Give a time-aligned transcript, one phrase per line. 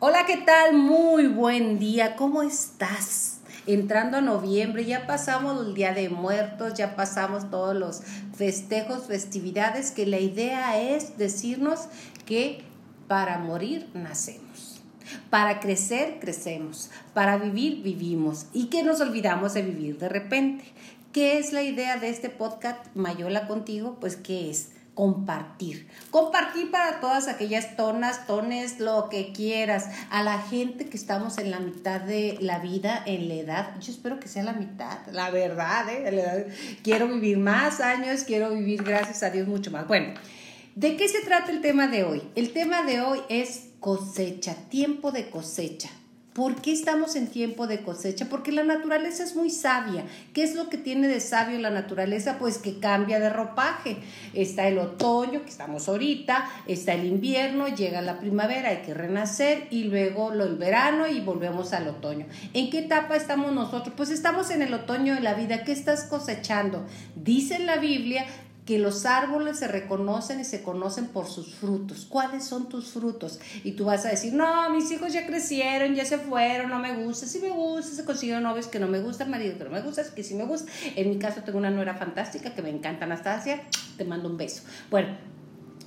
[0.00, 0.74] Hola, ¿qué tal?
[0.74, 2.16] Muy buen día.
[2.16, 3.38] ¿Cómo estás?
[3.64, 8.02] Entrando a noviembre, ya pasamos el Día de Muertos, ya pasamos todos los
[8.36, 11.86] festejos, festividades, que la idea es decirnos
[12.26, 12.64] que
[13.06, 14.82] para morir nacemos.
[15.30, 16.90] Para crecer, crecemos.
[17.14, 18.46] Para vivir, vivimos.
[18.52, 20.64] ¿Y que nos olvidamos de vivir de repente?
[21.12, 23.96] ¿Qué es la idea de este podcast Mayola contigo?
[24.00, 25.88] Pues que es compartir.
[26.10, 29.88] Compartir para todas aquellas tonas, tones, lo que quieras.
[30.10, 33.80] A la gente que estamos en la mitad de la vida, en la edad.
[33.80, 36.48] Yo espero que sea la mitad, la verdad, ¿eh?
[36.82, 39.86] Quiero vivir más años, quiero vivir, gracias a Dios, mucho más.
[39.86, 40.14] Bueno,
[40.74, 42.22] ¿de qué se trata el tema de hoy?
[42.34, 45.90] El tema de hoy es cosecha, tiempo de cosecha.
[46.34, 48.26] ¿Por qué estamos en tiempo de cosecha?
[48.28, 50.04] Porque la naturaleza es muy sabia.
[50.32, 52.38] ¿Qué es lo que tiene de sabio la naturaleza?
[52.40, 53.98] Pues que cambia de ropaje.
[54.32, 59.68] Está el otoño, que estamos ahorita, está el invierno, llega la primavera, hay que renacer
[59.70, 62.26] y luego el verano y volvemos al otoño.
[62.52, 63.94] ¿En qué etapa estamos nosotros?
[63.96, 65.62] Pues estamos en el otoño de la vida.
[65.62, 66.84] ¿Qué estás cosechando?
[67.14, 68.26] Dice en la Biblia
[68.64, 72.06] que los árboles se reconocen y se conocen por sus frutos.
[72.08, 73.38] ¿Cuáles son tus frutos?
[73.62, 76.94] Y tú vas a decir, no, mis hijos ya crecieron, ya se fueron, no me
[76.94, 79.82] gusta, sí me gusta, se consiguieron novios que no me gustan, marido que no me
[79.82, 80.72] gusta, que sí me gusta.
[80.96, 83.60] En mi caso tengo una nuera fantástica que me encanta, Anastasia,
[83.98, 84.62] te mando un beso.
[84.90, 85.08] Bueno,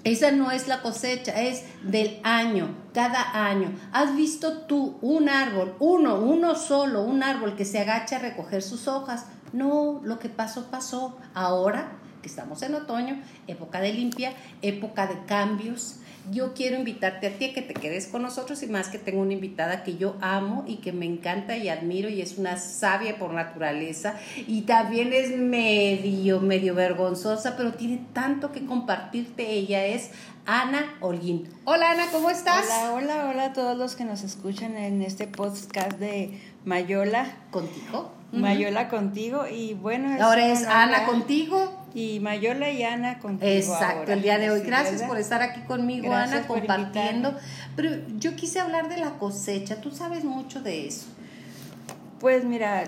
[0.04, 3.74] esa no es la cosecha, es del año, cada año.
[3.92, 8.62] ¿Has visto tú un árbol, uno, uno solo, un árbol que se agacha a recoger
[8.62, 9.26] sus hojas?
[9.52, 11.18] No, lo que pasó, pasó.
[11.34, 15.98] Ahora estamos en otoño, época de limpia, época de cambios.
[16.30, 19.22] Yo quiero invitarte a ti a que te quedes con nosotros y más que tengo
[19.22, 23.18] una invitada que yo amo y que me encanta y admiro y es una sabia
[23.18, 29.50] por naturaleza y también es medio, medio vergonzosa, pero tiene tanto que compartirte.
[29.50, 30.12] Ella es
[30.46, 31.50] Ana Holguín.
[31.64, 32.66] Hola Ana, ¿cómo estás?
[32.66, 37.26] Hola, hola, hola a todos los que nos escuchan en este podcast de Mayola.
[37.52, 38.12] ¿Contigo?
[38.32, 40.22] Mayola contigo y bueno.
[40.22, 41.87] Ahora es Ana contigo.
[41.98, 43.52] Y Mayola y Ana contigo.
[43.52, 44.62] Exacto, el día de hoy.
[44.62, 47.36] Gracias por estar aquí conmigo, Ana, compartiendo.
[47.76, 49.82] Pero yo quise hablar de la cosecha.
[49.82, 51.08] Tú sabes mucho de eso.
[52.20, 52.84] Pues mira,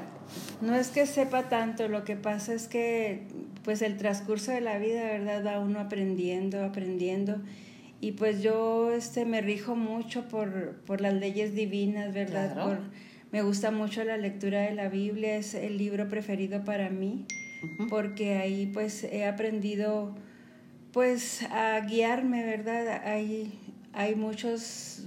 [0.61, 3.23] no es que sepa tanto, lo que pasa es que
[3.63, 5.43] pues el transcurso de la vida, ¿verdad?
[5.43, 7.41] Va uno aprendiendo, aprendiendo.
[8.01, 12.63] Y pues yo este, me rijo mucho por, por las leyes divinas, ¿verdad?
[12.63, 12.79] Por,
[13.31, 17.25] me gusta mucho la lectura de la Biblia, es el libro preferido para mí,
[17.89, 20.15] porque ahí pues he aprendido
[20.91, 23.01] pues a guiarme, ¿verdad?
[23.05, 23.53] Hay,
[23.93, 25.03] hay muchos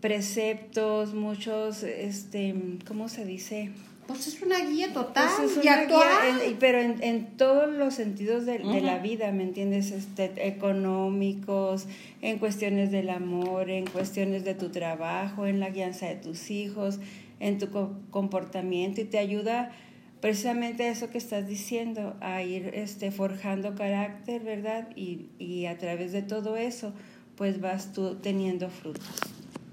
[0.00, 2.54] preceptos, muchos, este,
[2.86, 3.70] ¿cómo se dice?
[4.06, 6.56] Pues es una guía total pues y actual.
[6.60, 9.90] pero en, en, todos los sentidos de, de, la vida, ¿me entiendes?
[9.90, 11.86] Este, económicos,
[12.22, 17.00] en cuestiones del amor, en cuestiones de tu trabajo, en la guianza de tus hijos,
[17.40, 17.68] en tu
[18.10, 19.72] comportamiento y te ayuda
[20.20, 24.88] precisamente eso que estás diciendo, a ir este, forjando carácter, ¿verdad?
[24.96, 26.92] Y, y a través de todo eso,
[27.36, 29.04] pues vas tú teniendo frutos.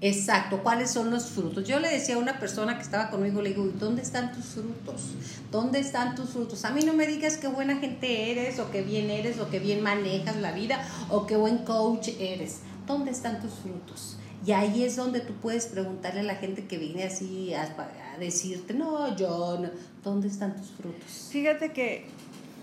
[0.00, 1.66] Exacto, ¿cuáles son los frutos?
[1.66, 5.14] Yo le decía a una persona que estaba conmigo, le digo, ¿dónde están tus frutos?
[5.50, 6.66] ¿Dónde están tus frutos?
[6.66, 9.60] A mí no me digas qué buena gente eres, o qué bien eres, o qué
[9.60, 12.60] bien manejas la vida, o qué buen coach eres.
[12.86, 14.18] ¿Dónde están tus frutos?
[14.44, 17.74] Y ahí es donde tú puedes preguntarle a la gente que viene así a,
[18.18, 19.70] decirte, no, yo, no.
[20.02, 21.28] ¿dónde están tus frutos?
[21.30, 22.04] Fíjate que,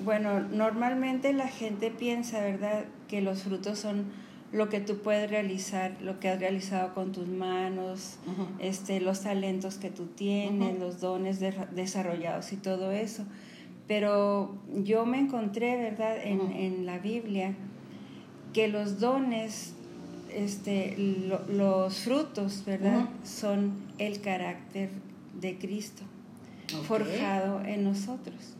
[0.05, 4.05] bueno, normalmente la gente piensa, ¿verdad?, que los frutos son
[4.51, 8.17] lo que tú puedes realizar, lo que has realizado con tus manos,
[8.59, 13.23] este, los talentos que tú tienes, los dones desarrollados y todo eso.
[13.87, 17.55] Pero yo me encontré, ¿verdad?, en, en la Biblia,
[18.53, 19.73] que los dones,
[20.29, 20.95] este,
[21.49, 24.89] los frutos, ¿verdad?, son el carácter
[25.41, 26.03] de Cristo,
[26.87, 28.55] forjado en nosotros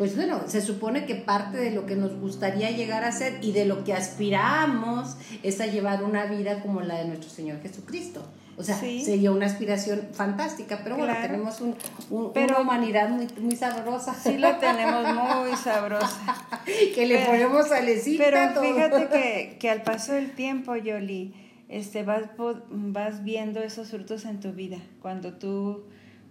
[0.00, 3.52] pues bueno, se supone que parte de lo que nos gustaría llegar a ser y
[3.52, 8.24] de lo que aspiramos es a llevar una vida como la de nuestro Señor Jesucristo.
[8.56, 11.76] O sea, sería una aspiración fantástica, pero bueno, tenemos un,
[12.08, 14.14] una humanidad muy, muy sabrosa.
[14.14, 15.04] Sí, la tenemos
[15.42, 16.46] muy sabrosa.
[16.94, 18.24] que le ponemos alecita.
[18.24, 21.34] Pero fíjate que, que al paso del tiempo, Yoli,
[21.68, 22.22] este, vas,
[22.70, 24.78] vas viendo esos frutos en tu vida.
[25.02, 25.84] Cuando tú,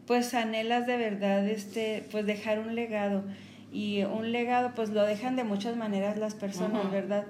[0.10, 3.24] pues, anhelas de verdad, este, pues, dejar un legado
[3.72, 7.28] y un legado pues lo dejan de muchas maneras las personas, ¿verdad?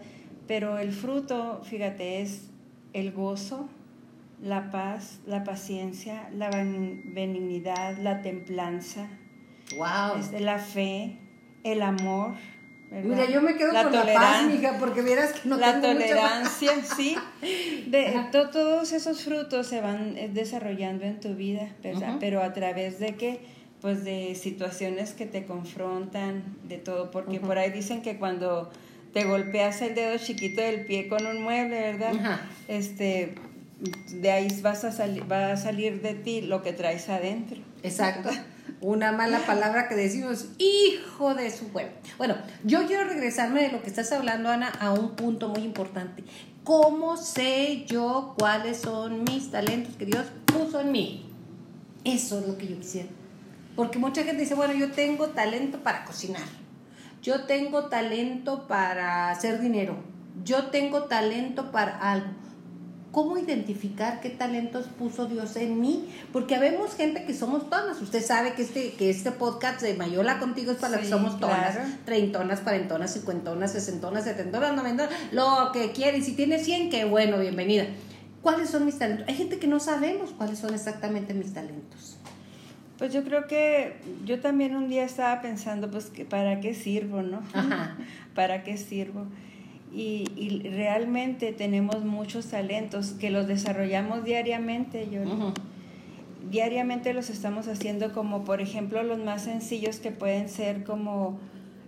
[0.47, 2.49] Pero el fruto, fíjate, es
[2.93, 3.67] el gozo,
[4.41, 9.09] la paz, la paciencia, la benignidad, la templanza,
[9.75, 10.39] wow.
[10.39, 11.17] la fe,
[11.65, 12.35] el amor,
[12.91, 17.15] Mira, yo me quedo con la paz, mija, porque vieras que no La tolerancia, sí.
[17.87, 22.17] De, todos esos frutos se van eh, desarrollando en tu vida, ¿verdad?
[22.19, 23.41] Pero a través de que,
[23.81, 28.71] pues de situaciones que te confrontan, de todo, porque por ahí dicen que cuando
[29.13, 32.41] te golpeas el dedo chiquito del pie con un mueble, ¿verdad?
[32.67, 33.35] Este,
[34.09, 37.59] de ahí vas a salir, va a salir de ti lo que traes adentro.
[37.83, 38.31] Exacto
[38.81, 41.89] una mala palabra que decimos, hijo de su bueno.
[42.17, 46.23] Bueno, yo quiero regresarme de lo que estás hablando, Ana, a un punto muy importante.
[46.63, 51.29] ¿Cómo sé yo cuáles son mis talentos que Dios puso en mí?
[52.03, 53.09] Eso es lo que yo quisiera.
[53.75, 56.47] Porque mucha gente dice, bueno, yo tengo talento para cocinar.
[57.21, 59.97] Yo tengo talento para hacer dinero.
[60.43, 62.48] Yo tengo talento para algo
[63.11, 66.07] ¿Cómo identificar qué talentos puso Dios en mí?
[66.31, 67.99] Porque habemos gente que somos todas.
[68.01, 71.77] Usted sabe que este, que este podcast de Mayola contigo es para que somos todas.
[72.05, 76.19] Treintonas, cuarentonas, cincuentonas, sesentonas, setentonas, noventonas, lo que quiere.
[76.19, 77.85] Y si tiene cien, qué bueno, bienvenida.
[78.43, 79.27] ¿Cuáles son mis talentos?
[79.27, 82.17] Hay gente que no sabemos cuáles son exactamente mis talentos.
[82.99, 83.95] Pues yo creo que
[84.25, 87.41] yo también un día estaba pensando, pues, que ¿para qué sirvo, no?
[88.35, 89.25] ¿Para qué sirvo?
[89.91, 95.07] Y, y, realmente tenemos muchos talentos que los desarrollamos diariamente.
[95.11, 95.21] Yo,
[96.49, 101.39] Diariamente los estamos haciendo como, por ejemplo, los más sencillos que pueden ser como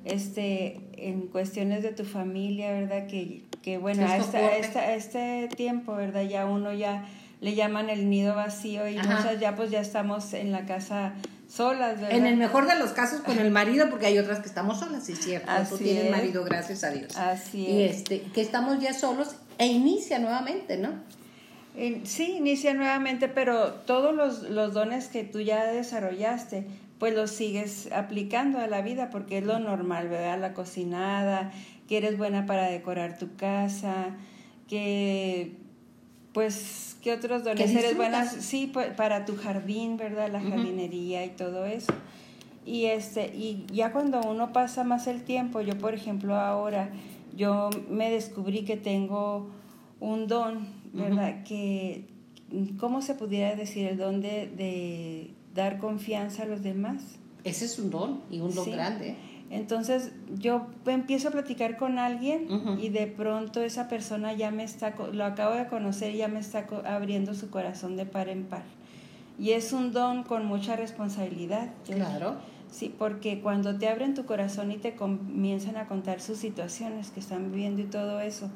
[0.05, 3.07] este en cuestiones de tu familia, ¿verdad?
[3.07, 6.23] Que, que bueno, a, esta, este tiempo, ¿verdad?
[6.23, 7.07] Ya uno ya
[7.39, 11.13] le llaman el nido vacío y muchas ya pues ya estamos en la casa
[11.51, 12.17] solas, ¿verdad?
[12.17, 15.05] En el mejor de los casos con el marido, porque hay otras que estamos solas,
[15.05, 15.51] sí es cierto.
[15.51, 17.15] Así Tú tienes marido, gracias a Dios.
[17.17, 20.89] Así y este, que estamos ya solos e inicia nuevamente, ¿no?
[22.03, 26.65] Sí, inicia nuevamente, pero todos los, los dones que tú ya desarrollaste,
[26.99, 30.39] pues los sigues aplicando a la vida porque es lo normal, ¿verdad?
[30.39, 31.51] La cocinada,
[31.87, 34.07] que eres buena para decorar tu casa,
[34.67, 35.57] que
[36.33, 38.31] pues ¿Qué otros dones eres buenas?
[38.31, 40.29] Sí, para tu jardín, ¿verdad?
[40.31, 41.93] La jardinería y todo eso.
[42.65, 46.91] Y, este, y ya cuando uno pasa más el tiempo, yo por ejemplo ahora,
[47.35, 49.49] yo me descubrí que tengo
[49.99, 51.43] un don, ¿verdad?
[51.43, 52.05] Que,
[52.79, 53.87] ¿cómo se pudiera decir?
[53.87, 57.01] El don de, de, dar confianza a los demás.
[57.43, 59.15] Ese es un don y un don grande.
[59.51, 62.47] Entonces yo empiezo a platicar con alguien
[62.79, 66.39] y de pronto esa persona ya me está, lo acabo de conocer y ya me
[66.39, 68.63] está abriendo su corazón de par en par.
[69.37, 71.69] Y es un don con mucha responsabilidad.
[71.85, 72.35] Claro.
[72.71, 77.19] Sí, porque cuando te abren tu corazón y te comienzan a contar sus situaciones que
[77.19, 78.49] están viviendo y todo eso,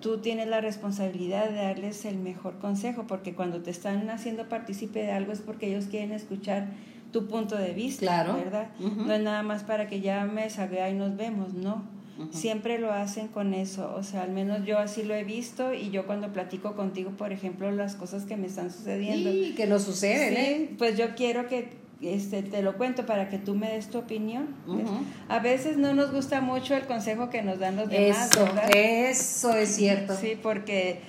[0.00, 4.98] tú tienes la responsabilidad de darles el mejor consejo, porque cuando te están haciendo partícipe
[4.98, 6.68] de algo es porque ellos quieren escuchar
[7.12, 8.68] tu punto de vista, ¿verdad?
[8.78, 12.02] No es nada más para que ya me salga y nos vemos, no.
[12.30, 15.90] Siempre lo hacen con eso, o sea, al menos yo así lo he visto y
[15.90, 19.30] yo cuando platico contigo, por ejemplo, las cosas que me están sucediendo.
[19.30, 20.70] Sí, que nos suceden, ¿eh?
[20.78, 21.70] Pues yo quiero que
[22.00, 24.48] este, te lo cuento para que tú me des tu opinión.
[25.28, 29.56] A veces no nos gusta mucho el consejo que nos dan los demás, eso, Eso
[29.56, 30.14] es cierto.
[30.14, 31.00] Sí, porque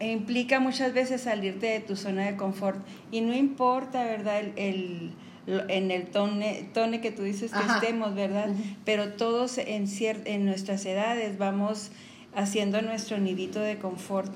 [0.00, 2.78] implica muchas veces salirte de tu zona de confort
[3.10, 4.40] y no importa, ¿verdad?
[4.56, 5.12] el
[5.46, 8.48] en el tone, tone que tú dices que estemos, ¿verdad?
[8.84, 11.90] Pero todos en, en nuestras edades vamos
[12.34, 14.32] haciendo nuestro nidito de confort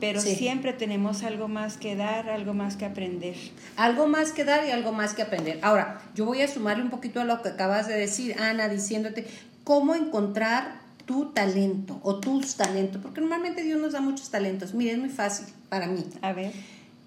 [0.00, 3.36] pero siempre tenemos algo más que dar, algo más que aprender.
[3.76, 5.58] Algo más que dar y algo más que aprender.
[5.62, 9.26] Ahora, yo voy a sumarle un poquito a lo que acabas de decir, Ana, diciéndote
[9.62, 14.74] cómo encontrar tu talento o tus talentos, porque normalmente Dios nos da muchos talentos.
[14.74, 16.04] Mire, es muy fácil para mí.
[16.22, 16.52] A ver.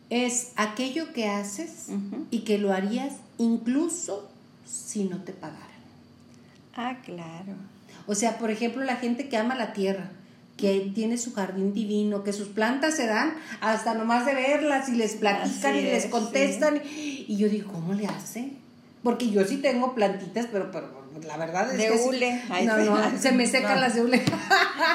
[0.09, 1.89] Es aquello que haces
[2.31, 4.29] y que lo harías incluso
[4.65, 5.67] si no te pagaran.
[6.75, 7.53] Ah, claro.
[8.05, 10.11] O sea, por ejemplo, la gente que ama la tierra,
[10.55, 14.95] que tiene su jardín divino, que sus plantas se dan hasta nomás de verlas y
[14.95, 16.81] les platican y les contestan.
[16.85, 18.53] Y yo digo, ¿cómo le hace?
[19.03, 22.03] Porque yo sí tengo plantitas, pero, pero la verdad es de que...
[22.03, 22.41] hule.
[22.65, 24.23] no, no, se me secan las de hule.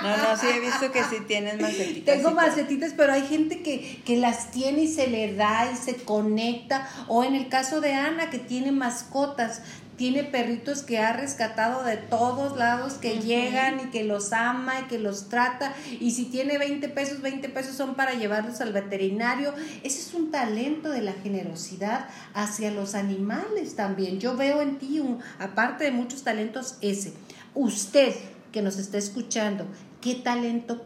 [0.02, 2.16] no, no, sí he visto que sí tienes macetitas.
[2.16, 5.96] Tengo macetitas, pero hay gente que, que las tiene y se le da y se
[5.96, 6.88] conecta.
[7.08, 9.62] O en el caso de Ana, que tiene mascotas,
[10.02, 14.88] tiene perritos que ha rescatado de todos lados, que llegan y que los ama y
[14.88, 15.74] que los trata.
[16.00, 19.54] Y si tiene 20 pesos, 20 pesos son para llevarlos al veterinario.
[19.84, 24.18] Ese es un talento de la generosidad hacia los animales también.
[24.18, 27.12] Yo veo en ti, un, aparte de muchos talentos, ese.
[27.54, 28.12] Usted
[28.50, 29.68] que nos está escuchando,
[30.00, 30.84] ¿qué talento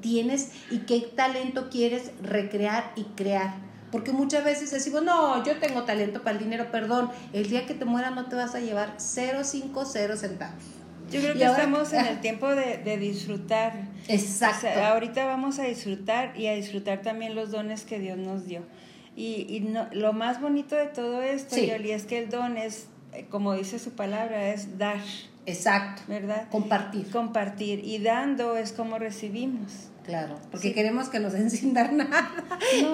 [0.00, 3.65] tienes y qué talento quieres recrear y crear?
[3.92, 7.74] Porque muchas veces decimos, no, yo tengo talento para el dinero, perdón, el día que
[7.74, 10.62] te mueras no te vas a llevar 0,50 centavos.
[11.10, 13.88] Yo creo que estamos en el tiempo de, de disfrutar.
[14.08, 14.68] Exacto.
[14.68, 18.62] ahorita vamos a disfrutar y a disfrutar también los dones que Dios nos dio.
[19.14, 22.88] Y, y no, lo más bonito de todo esto, Yoli, es que el don es,
[23.12, 25.00] eh, como dice su palabra, es dar.
[25.46, 26.02] Exacto.
[26.06, 26.48] ¿Verdad?
[26.50, 27.10] Compartir.
[27.10, 27.84] Compartir.
[27.84, 29.90] Y dando es como recibimos.
[30.06, 32.30] Claro, porque queremos que nos den sin dar nada.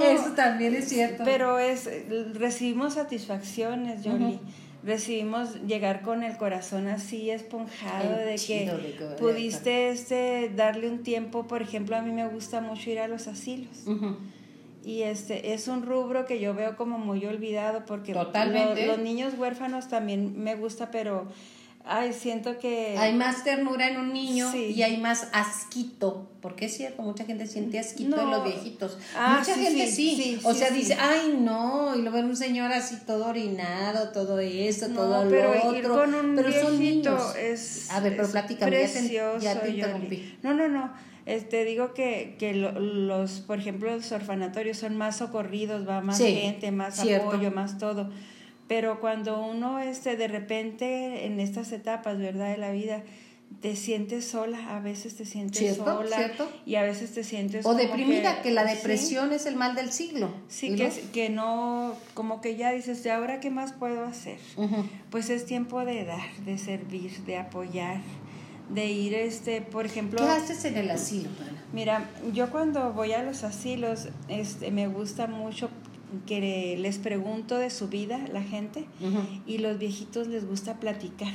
[0.03, 1.25] Eso también es cierto.
[1.25, 1.89] Pero es,
[2.35, 4.41] recibimos satisfacciones, Yoli.
[4.83, 11.47] Recibimos llegar con el corazón así esponjado de que pudiste este, darle un tiempo.
[11.47, 13.85] Por ejemplo, a mí me gusta mucho ir a los asilos.
[14.85, 19.89] Y este es un rubro que yo veo como muy olvidado porque los niños huérfanos
[19.89, 21.29] también me gusta, pero
[21.85, 22.97] Ay, siento que...
[22.97, 27.47] Hay más ternura en un niño y hay más asquito, porque es cierto, mucha gente
[27.47, 28.99] siente asquito en los viejitos.
[29.17, 32.99] Ah, mucha gente sí, o sea, dice, ay, no, y lo ven un señor así
[33.05, 35.95] todo orinado, todo eso, todo pero lo otro.
[35.97, 37.35] Con un pero son niños.
[37.37, 38.89] Es, A ver, pero pláticame,
[39.41, 40.39] ya te, interrumpí.
[40.43, 40.93] No, no, no.
[41.27, 46.71] Este, digo que, que los, por ejemplo, los orfanatorios son más socorridos, va más gente,
[46.71, 48.09] más apoyo, más todo
[48.73, 52.53] pero cuando uno este, de repente en estas etapas, ¿verdad?
[52.53, 53.03] De la vida,
[53.61, 56.33] te sientes sola, a veces te sientes sola
[56.65, 60.31] y a veces te sientes o deprimida, que, la depresión es el mal del siglo.
[60.49, 64.39] Sí, que, que no, como que ya dices, ¿de ahora qué más puedo hacer?
[65.11, 68.01] Pues es tiempo de dar, de servir, de apoyar,
[68.71, 70.19] de ir, este, por ejemplo...
[70.19, 71.29] ¿Qué haces en el asilo,
[71.75, 75.69] Mira, yo cuando voy a los asilos, este, me gusta mucho
[76.27, 78.87] que les pregunto de su vida la gente
[79.47, 81.33] y los viejitos les gusta platicar.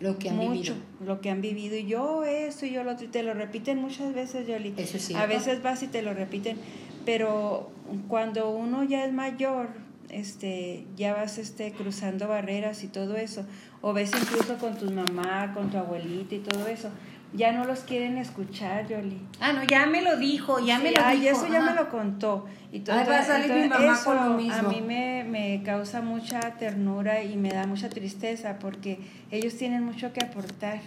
[0.00, 1.76] Lo que han mucho, lo que han vivido.
[1.76, 3.06] Y yo esto y yo lo otro.
[3.06, 4.72] Y te lo repiten muchas veces, Yoli.
[5.16, 6.56] A veces vas y te lo repiten.
[7.04, 7.70] Pero
[8.06, 9.70] cuando uno ya es mayor,
[10.08, 13.44] este, ya vas este, cruzando barreras y todo eso.
[13.80, 16.90] O ves incluso con tu mamá, con tu abuelita y todo eso
[17.34, 19.20] ya no los quieren escuchar, Yoli.
[19.40, 21.36] Ah, no, ya me lo dijo, ya me lo ay, dijo.
[21.36, 22.46] eso ya me lo contó.
[22.72, 24.68] Y todo, va a salir mi mamá con lo mismo.
[24.68, 28.98] A mí me, me, causa mucha ternura y me da mucha tristeza porque
[29.30, 30.80] ellos tienen mucho que aportar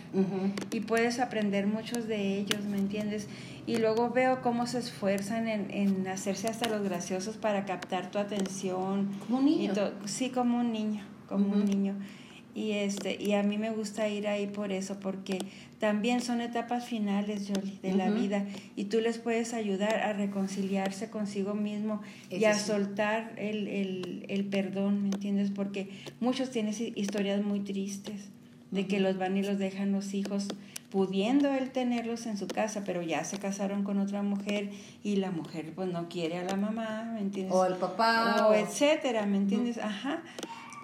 [0.71, 3.27] y puedes aprender muchos de ellos, ¿me entiendes?
[3.67, 8.17] Y luego veo cómo se esfuerzan en, en hacerse hasta los graciosos para captar tu
[8.17, 9.09] atención.
[9.25, 9.73] Como un niño.
[10.05, 11.95] sí, como un niño, como un niño.
[12.53, 15.39] Y, este, y a mí me gusta ir ahí por eso, porque
[15.79, 18.45] también son etapas finales, Jolie, de la vida.
[18.75, 24.45] Y tú les puedes ayudar a reconciliarse consigo mismo y a soltar el, el, el,
[24.45, 25.49] perdón, ¿me entiendes?
[25.49, 25.89] Porque
[26.19, 28.29] muchos tienen historias muy tristes
[28.71, 30.47] de que los van y los dejan los hijos
[30.91, 34.69] pudiendo él tenerlos en su casa, pero ya se casaron con otra mujer
[35.03, 37.55] y la mujer pues no quiere a la mamá, ¿me entiendes?
[37.55, 38.47] O al papá.
[38.47, 39.77] O, etcétera, ¿me entiendes?
[39.77, 40.21] Ajá.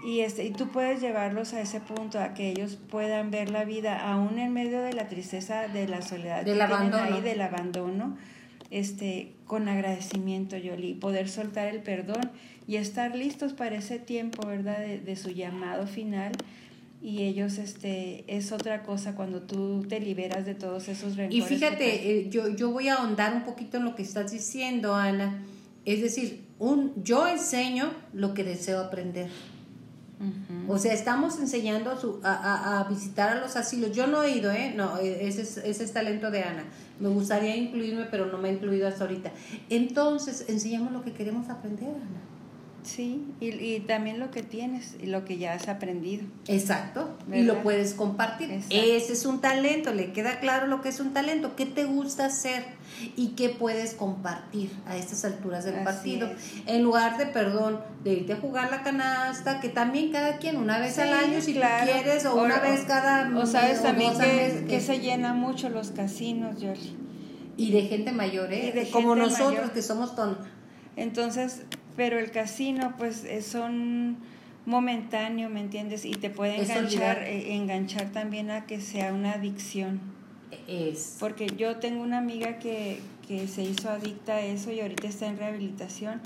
[0.04, 3.66] Y, este, y tú puedes llevarlos a ese punto, a que ellos puedan ver la
[3.66, 7.04] vida, aún en medio de la tristeza, de la soledad del abandono.
[7.04, 8.18] ahí, del abandono,
[8.70, 12.32] este, con agradecimiento, Yoli, poder soltar el perdón
[12.68, 16.34] y estar listos para ese tiempo, ¿verdad?, de, su llamado final.
[17.01, 21.44] Y ellos, este, es otra cosa cuando tú te liberas de todos esos rencores.
[21.44, 24.96] Y fíjate, eh, yo, yo voy a ahondar un poquito en lo que estás diciendo,
[24.96, 25.44] Ana.
[25.86, 29.30] Es decir, un, yo enseño lo que deseo aprender.
[30.68, 31.92] O sea, estamos enseñando
[32.24, 33.92] a, a, visitar a los asilos.
[33.92, 34.74] Yo no he ido, ¿eh?
[34.76, 36.64] No, ese es, ese es talento de Ana.
[37.00, 39.32] Me gustaría incluirme, pero no me he incluido hasta ahorita.
[39.70, 42.37] Entonces, enseñamos lo que queremos aprender, Ana.
[42.84, 46.24] Sí, y, y, también lo que tienes y lo que ya has aprendido.
[46.48, 48.50] Exacto, y lo puedes compartir.
[48.70, 52.26] Ese es un talento, le queda claro lo que es un talento, qué te gusta
[52.26, 52.64] hacer
[53.18, 56.30] y qué puedes compartir a estas alturas del partido.
[56.66, 60.80] En lugar de, perdón, de irte a jugar la canasta, que también cada quien, una
[60.80, 63.38] vez al año si quieres, o, una vez cada...
[63.38, 66.56] O sabes también que, que, se llena mucho los casinos.
[67.58, 68.88] Y de gente mayor, ¿eh?
[68.94, 70.38] Como nosotros que somos ton...
[70.96, 71.62] Entonces,
[71.98, 74.18] pero el casino pues son
[74.68, 76.06] momentáneo, ¿me entiendes?
[76.06, 80.00] Y te puede enganchar, eh, enganchar también a que sea una adicción.
[80.68, 81.18] Es.
[81.20, 85.25] Porque yo tengo una amiga que, que se hizo adicta a eso y ahorita está
[85.27, 86.22] en rehabilitación,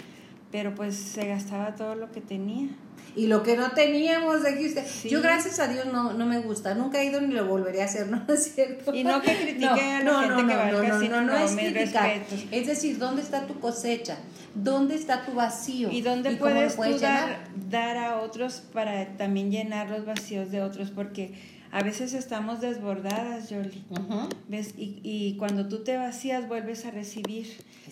[0.52, 2.70] pero pues se gastaba todo lo que tenía
[3.14, 4.86] y lo que no teníamos, aquí usted.
[5.10, 7.86] Yo gracias a Dios no, no me gusta, nunca he ido ni lo volveré a
[7.86, 8.94] hacer, ¿no es cierto?
[8.96, 11.52] Y no que critique a la no, gente que va al casino, no, no, es
[11.52, 12.12] criticar.
[12.52, 14.18] Es decir, ¿dónde está tu cosecha?
[14.56, 15.92] ¿Dónde está tu vacío?
[15.92, 17.40] ¿Y dónde puedes, puedes dar,
[17.70, 20.90] dar a otros para también llenar los vacíos de otros?
[20.90, 21.34] Porque
[21.72, 23.84] a veces estamos desbordadas, Jolie.
[24.50, 24.74] ¿Ves?
[24.78, 27.48] Y, y, cuando tú te vacías, vuelves a recibir.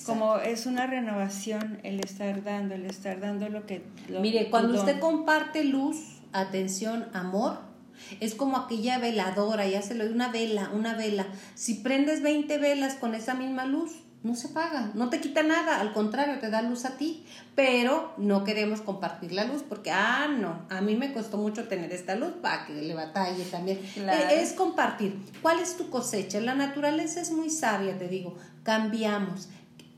[0.06, 3.84] Como es una renovación el estar dando, el estar dando lo que...
[4.22, 7.70] Mire, cuando usted comparte luz, atención, amor,
[8.20, 11.28] Es como aquella veladora, ya se lo una vela, una vela.
[11.56, 15.80] Si prendes 20 velas con esa misma luz, no se paga, no te quita nada,
[15.80, 17.24] al contrario, te da luz a ti,
[17.56, 21.94] pero no queremos compartir la luz porque, ah, no, a mí me costó mucho tener
[21.94, 23.80] esta luz para que le batalle también.
[23.96, 25.18] Eh, es compartir.
[25.42, 26.42] ¿Cuál es tu cosecha?
[26.42, 29.48] La naturaleza es muy sabia, te digo, cambiamos.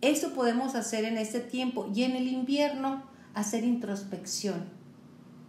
[0.02, 4.66] Eso podemos hacer en este tiempo y en el invierno hacer introspección.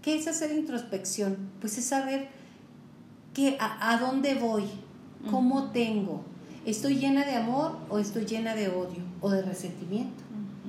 [0.00, 1.50] ¿Qué es hacer introspección?
[1.60, 2.28] Pues es saber
[3.34, 4.64] que a, dónde voy,
[5.30, 6.24] cómo tengo,
[6.64, 10.22] ¿Estoy llena de amor o estoy llena de odio o de resentimiento?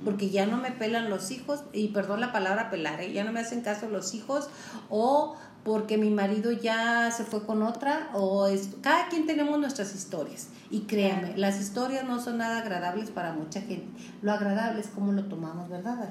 [0.04, 3.14] Porque ya no me pelan los hijos, y perdón la palabra pelar, ¿eh?
[3.14, 4.50] ya no me hacen caso los hijos,
[4.90, 8.78] o porque mi marido ya se fue con otra, o esto.
[8.82, 10.50] cada quien tenemos nuestras historias.
[10.72, 13.88] Y créame, las historias no son nada agradables para mucha gente.
[14.22, 16.10] Lo agradable es cómo lo tomamos, ¿verdad?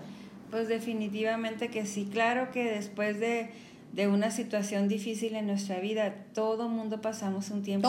[0.51, 3.51] Pues definitivamente que sí, claro que después de
[3.93, 7.89] de una situación difícil en nuestra vida, todo mundo pasamos un tiempo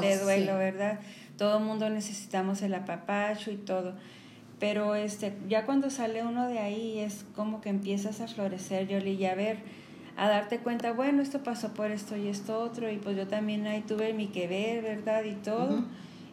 [0.00, 0.98] de, duelo, ¿verdad?
[1.36, 3.94] Todo mundo necesitamos el apapacho y todo.
[4.58, 9.12] Pero este, ya cuando sale uno de ahí es como que empiezas a florecer, Yoli,
[9.12, 9.58] y a ver,
[10.16, 13.66] a darte cuenta, bueno, esto pasó por esto y esto otro, y pues yo también
[13.66, 15.24] ahí tuve mi que ver, ¿verdad?
[15.24, 15.84] Y todo.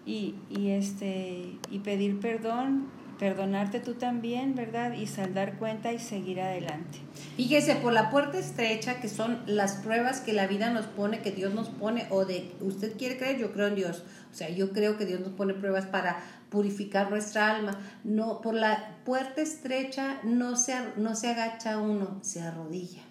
[0.06, 2.88] y, y, este, y pedir perdón
[3.20, 4.94] perdonarte tú también, ¿verdad?
[4.94, 7.00] Y saldar cuenta y seguir adelante.
[7.36, 11.32] Fíjese, por la puerta estrecha, que son las pruebas que la vida nos pone, que
[11.32, 14.04] Dios nos pone, o de usted quiere creer, yo creo en Dios.
[14.32, 16.18] O sea, yo creo que Dios nos pone pruebas para
[16.50, 17.80] purificar nuestra alma.
[18.04, 23.02] No, por la puerta estrecha no se, no se agacha uno, se arrodilla.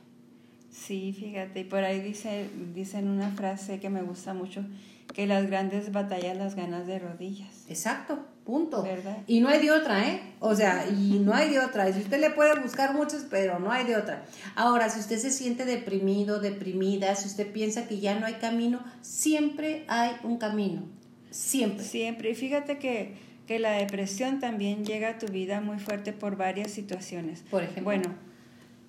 [0.71, 4.64] Sí, fíjate, y por ahí dice, dicen una frase que me gusta mucho,
[5.12, 7.66] que las grandes batallas las ganas de rodillas.
[7.68, 8.83] Exacto, punto.
[8.83, 9.19] ¿verdad?
[9.27, 10.21] Y no hay de otra, ¿eh?
[10.41, 11.89] O sea, y no hay de otra.
[11.89, 14.25] Y usted le puede buscar muchos, pero no hay de otra.
[14.57, 18.85] Ahora, si usted se siente deprimido, deprimida, si usted piensa que ya no hay camino,
[19.01, 20.83] siempre hay un camino.
[21.31, 21.85] Siempre.
[21.85, 22.31] Siempre.
[22.31, 23.15] Y fíjate que,
[23.47, 27.45] que la depresión también llega a tu vida muy fuerte por varias situaciones.
[27.51, 27.85] Por ejemplo.
[27.85, 28.15] Bueno,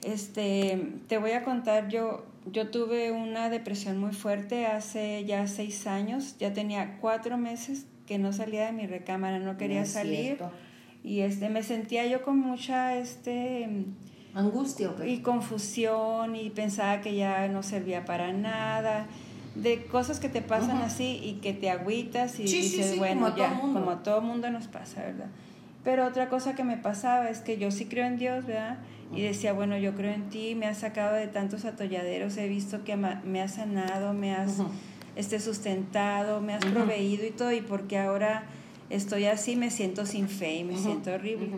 [0.03, 5.87] este, te voy a contar, yo, yo tuve una depresión muy fuerte hace ya seis
[5.87, 10.39] años, ya tenía cuatro meses que no salía de mi recámara, no quería salir.
[11.03, 13.67] Y este, me sentía yo con mucha este,
[14.33, 19.07] angustia y confusión y pensaba que ya no servía para nada
[19.55, 23.91] de cosas que te pasan así y que te agüitas y dices, bueno, ya, como
[23.91, 25.27] a todo mundo nos pasa, ¿verdad?
[25.83, 28.79] Pero otra cosa que me pasaba es que yo sí creo en Dios, ¿verdad?
[29.13, 32.83] Y decía, bueno, yo creo en ti, me has sacado de tantos atolladeros, he visto
[32.83, 34.59] que me has sanado, me has
[35.15, 38.43] este, sustentado, me has proveído y todo, y porque ahora
[38.89, 41.49] estoy así me siento sin fe y me siento horrible.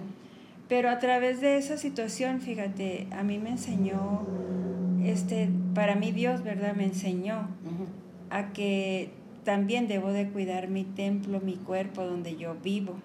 [0.68, 4.26] Pero a través de esa situación, fíjate, a mí me enseñó,
[5.04, 6.76] este, para mí Dios, ¿verdad?
[6.76, 7.48] Me enseñó
[8.30, 9.12] a que
[9.44, 12.96] también debo de cuidar mi templo, mi cuerpo donde yo vivo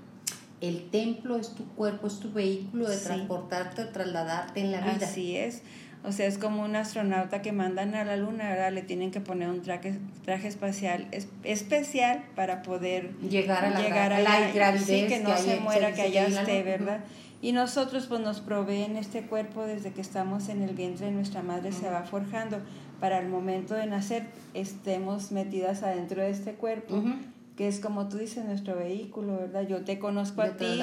[0.61, 5.07] el templo es tu cuerpo, es tu vehículo de transportarte, trasladarte en la vida.
[5.07, 5.63] Así es.
[6.03, 8.73] O sea, es como un astronauta que mandan a la luna, ¿verdad?
[8.73, 11.09] Le tienen que poner un traje, traje espacial
[11.45, 14.87] especial para poder llegar a la, llegar a la, gravidez.
[14.87, 17.01] Sí, que no se muera, que allá esté, ¿verdad?
[17.43, 21.43] Y nosotros pues nos proveen este cuerpo desde que estamos en el vientre de nuestra
[21.43, 22.59] madre, se va forjando.
[22.99, 27.03] Para el momento de nacer estemos metidas adentro de este cuerpo
[27.61, 29.69] que es como tú dices, nuestro vehículo, ¿verdad?
[29.69, 30.81] Yo te conozco a ti,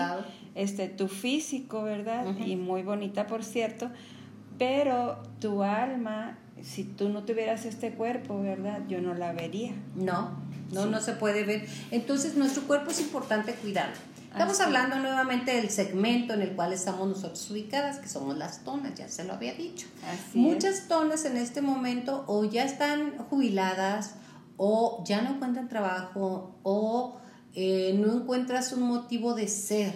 [0.53, 2.37] este, tu físico, ¿verdad?
[2.45, 3.89] Y muy bonita, por cierto,
[4.57, 8.81] pero tu alma, si tú no tuvieras este cuerpo, ¿verdad?
[8.87, 9.73] Yo no la vería.
[9.95, 10.31] No,
[10.71, 11.67] no, no se puede ver.
[11.91, 13.95] Entonces, nuestro cuerpo es importante cuidarlo.
[14.31, 18.93] Estamos hablando nuevamente del segmento en el cual estamos nosotros ubicadas, que somos las tonas,
[18.93, 19.87] ya se lo había dicho.
[20.35, 24.13] Muchas tonas en este momento o ya están jubiladas
[24.57, 27.17] o ya no encuentran trabajo o
[27.55, 29.93] eh, no encuentras un motivo de ser.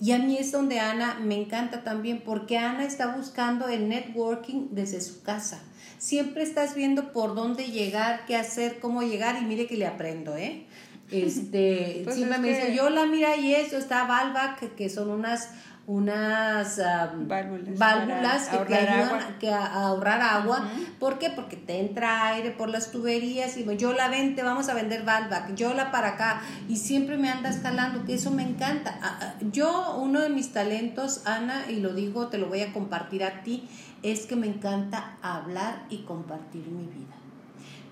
[0.00, 4.68] Y a mí es donde Ana me encanta también porque Ana está buscando el networking
[4.72, 5.62] desde su casa.
[5.98, 10.36] Siempre estás viendo por dónde llegar, qué hacer, cómo llegar y mire que le aprendo,
[10.36, 10.66] ¿eh?
[11.12, 15.50] Este, pues siempre me dice, yo la mira y eso, está Valvac, que son unas
[15.86, 16.80] unas
[17.26, 20.68] válvulas, que te ayudan Que a, ahorrar agua.
[20.98, 21.30] ¿Por qué?
[21.30, 25.54] Porque te entra aire por las tuberías y yo la vente, vamos a vender Valvac,
[25.54, 29.36] yo la para acá y siempre me anda escalando, que eso me encanta.
[29.50, 33.42] Yo, uno de mis talentos, Ana, y lo digo, te lo voy a compartir a
[33.42, 33.68] ti,
[34.02, 37.21] es que me encanta hablar y compartir mi vida.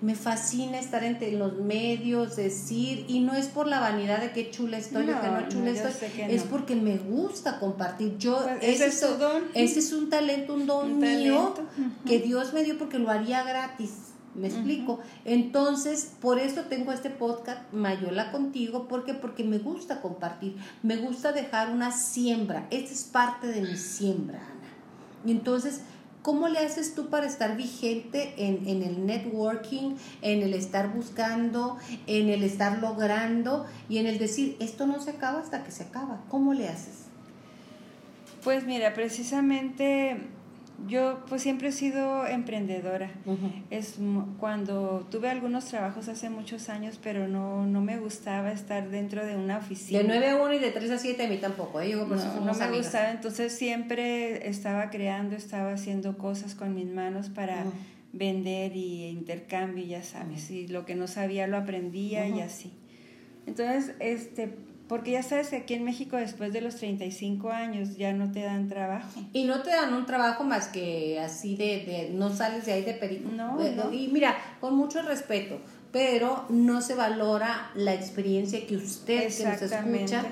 [0.01, 4.49] Me fascina estar entre los medios, decir, y no es por la vanidad de qué
[4.49, 5.91] chula estoy o que no chula estoy,
[6.27, 8.17] es porque me gusta compartir.
[8.17, 9.43] Yo, pues, ese, es, don.
[9.53, 11.53] ese es un talento, un don mío
[12.05, 13.91] que Dios me dio porque lo haría gratis.
[14.33, 15.01] ¿Me explico?
[15.25, 21.33] Entonces, por eso tengo este podcast Mayola contigo, porque porque me gusta compartir, me gusta
[21.33, 22.65] dejar una siembra.
[22.71, 25.25] Esta es parte de mi siembra, Ana.
[25.25, 25.81] Y entonces,
[26.21, 31.77] ¿cómo le haces tú para estar vigente en, en el networking, en el estar buscando,
[32.07, 35.83] en el estar logrando y en el decir, esto no se acaba hasta que se
[35.83, 36.23] acaba?
[36.29, 37.05] ¿Cómo le haces?
[38.43, 40.17] Pues mira, precisamente
[40.87, 43.09] yo pues siempre he sido emprendedora.
[43.69, 43.97] Es
[44.39, 49.35] cuando tuve algunos trabajos hace muchos años, pero no, no me gustaba estar dentro de
[49.35, 49.99] una oficina.
[49.99, 51.95] De 9 a 1 y de 3 a 7 a mí tampoco, ¿eh?
[51.95, 57.65] no, me gustaba, entonces siempre estaba creando, estaba haciendo cosas con mis manos para
[58.13, 62.73] vender y intercambio, ya sabes, y lo que no sabía lo aprendía y así.
[63.47, 64.53] Entonces, este,
[64.91, 68.41] porque ya sabes que aquí en México después de los 35 años ya no te
[68.41, 69.21] dan trabajo.
[69.31, 72.81] Y no te dan un trabajo más que así de, de no sales de ahí
[72.81, 73.29] de perico.
[73.31, 73.57] No,
[73.93, 75.61] Y mira, con mucho respeto,
[75.93, 80.25] pero no se valora la experiencia que usted que nos escucha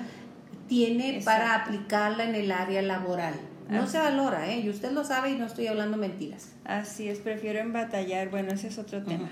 [0.68, 3.32] tiene para aplicarla en el área laboral.
[3.70, 4.60] No se valora, ¿eh?
[4.60, 6.52] Y usted lo sabe y no estoy hablando mentiras.
[6.66, 8.28] Así es, prefiero embatallar.
[8.28, 9.30] Bueno, ese es otro tema.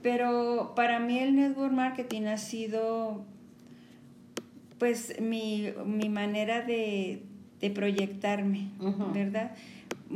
[0.00, 3.26] Pero para mí el network marketing ha sido
[4.84, 7.22] pues mi, mi manera de,
[7.58, 8.68] de proyectarme,
[9.14, 9.52] ¿verdad?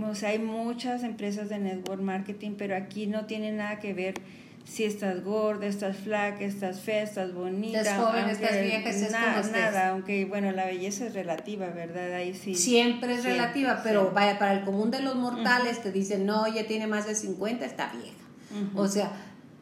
[0.06, 4.12] O sea, hay muchas empresas de network marketing, pero aquí no tiene nada que ver
[4.66, 7.80] si estás gorda, estás flaca, estás fea, estás bonita.
[7.80, 12.12] Estás joven, estás vieja, es nada, nada, aunque bueno, la belleza es relativa, ¿verdad?
[12.12, 12.54] Ahí sí.
[12.54, 16.66] Siempre es relativa, pero vaya, para el común de los mortales te dicen, no, ya
[16.66, 18.68] tiene más de 50, está vieja.
[18.74, 19.12] O sea,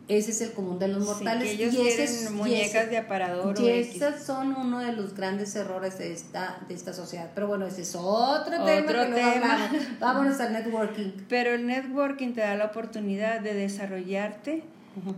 [0.09, 1.59] ese es el común de los mortales.
[1.59, 3.59] y ellos muñecas de aparador.
[3.61, 7.31] Y esos son uno de los grandes errores de esta, de esta sociedad.
[7.35, 9.71] Pero bueno, ese es otro, tema.
[9.71, 11.13] Que Vámonos al networking.
[11.29, 14.63] Pero el networking te da la oportunidad de desarrollarte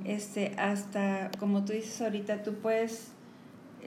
[0.04, 3.08] este, hasta, como tú dices ahorita, tú puedes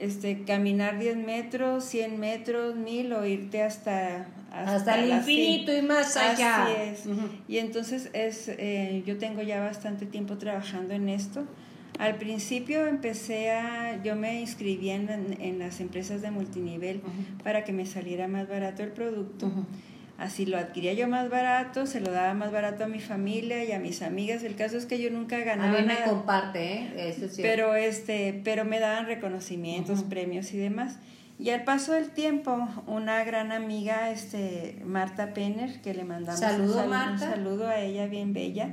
[0.02, 4.26] este, caminar 10 metros, 100 metros, 1000 o irte hasta...
[4.52, 6.64] Hasta, el infinito y más allá.
[6.64, 7.04] Así es.
[7.48, 11.46] Y entonces es, eh, yo tengo ya bastante tiempo trabajando en esto.
[11.98, 15.08] Al principio empecé a, yo me inscribí en,
[15.40, 17.00] en las empresas de multinivel
[17.42, 19.50] para que me saliera más barato el producto.
[20.22, 23.72] Así lo adquiría yo más barato, se lo daba más barato a mi familia y
[23.72, 24.44] a mis amigas.
[24.44, 27.08] El caso es que yo nunca ganaba a mí me comparte, ¿eh?
[27.08, 27.42] Eso sí.
[27.42, 30.98] Pero, este, pero me daban reconocimientos, premios y demás.
[31.40, 36.84] Y al paso del tiempo, una gran amiga, este, Marta Penner, que le mandamos saludo,
[36.84, 38.72] un, un saludo a ella, bien bella.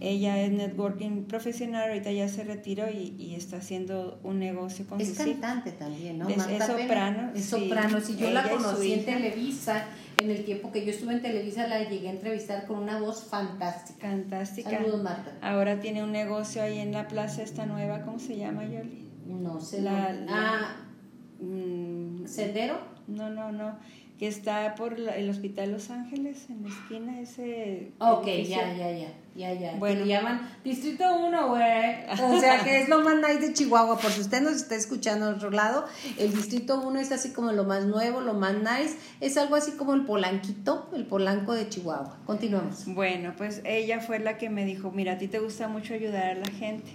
[0.00, 5.00] Ella es networking profesional, ahorita ya se retiró y, y está haciendo un negocio con
[5.00, 6.28] Es cantante también, ¿no?
[6.28, 7.32] Es, soprano.
[7.34, 8.00] Es soprano.
[8.00, 9.84] Si yo la conocí en Televisa,
[10.18, 13.24] en el tiempo que yo estuve en Televisa, la llegué a entrevistar con una voz
[13.24, 14.08] fantástica.
[14.08, 14.70] Fantástica.
[14.70, 15.32] Saludos, Marta.
[15.42, 19.08] Ahora tiene un negocio ahí en la plaza esta nueva, ¿cómo se llama, Yoli?
[19.26, 19.82] No sé.
[19.82, 20.76] La, ah,
[21.40, 22.78] mm, ¿Sendero?
[23.06, 23.78] No, no, no
[24.18, 27.92] que está por el Hospital Los Ángeles, en la esquina ese...
[27.98, 29.74] Ok, ya, ya, ya, ya, ya.
[29.78, 31.62] Bueno, llaman Distrito 1, güey.
[32.36, 33.98] O sea, que es lo más nice de Chihuahua.
[33.98, 35.84] Por si usted nos está escuchando al otro lado,
[36.18, 38.96] el Distrito 1 es así como lo más nuevo, lo más nice.
[39.20, 42.16] Es algo así como el Polanquito, el Polanco de Chihuahua.
[42.24, 42.86] Continuamos.
[42.86, 46.24] Bueno, pues ella fue la que me dijo, mira, a ti te gusta mucho ayudar
[46.24, 46.90] a la gente.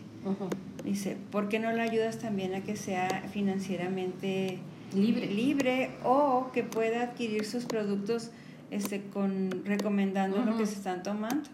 [0.84, 4.60] Dice, ¿por qué no la ayudas también a que sea financieramente
[4.93, 5.27] libre.
[5.27, 8.32] libre o que pueda adquirir sus productos
[8.71, 11.49] este, con, recomendando lo que se están tomando.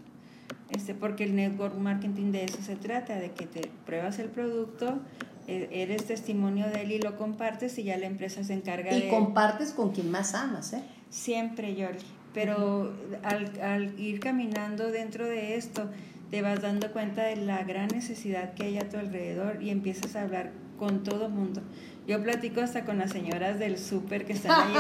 [0.69, 4.99] Este, porque el network marketing de eso se trata, de que te pruebas el producto,
[5.47, 9.07] e, eres testimonio de él y lo compartes y ya la empresa se encarga de...
[9.07, 10.83] Y compartes con quien más amas, ¿eh?
[11.09, 11.99] Siempre, Yoli.
[12.33, 15.89] Pero al, al ir caminando dentro de esto,
[16.29, 20.15] te vas dando cuenta de la gran necesidad que hay a tu alrededor y empiezas
[20.15, 21.61] a hablar con todo mundo.
[22.07, 24.73] Yo platico hasta con las señoras del súper que están ahí.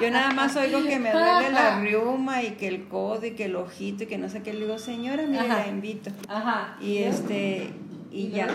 [0.00, 3.44] yo nada más oigo que me duele la riuma y que el codo y que
[3.44, 4.54] el ojito y que no sé qué.
[4.54, 6.10] Le digo, señora, mire, la invito.
[6.28, 6.76] Ajá.
[6.80, 7.70] Y este,
[8.10, 8.48] y ya.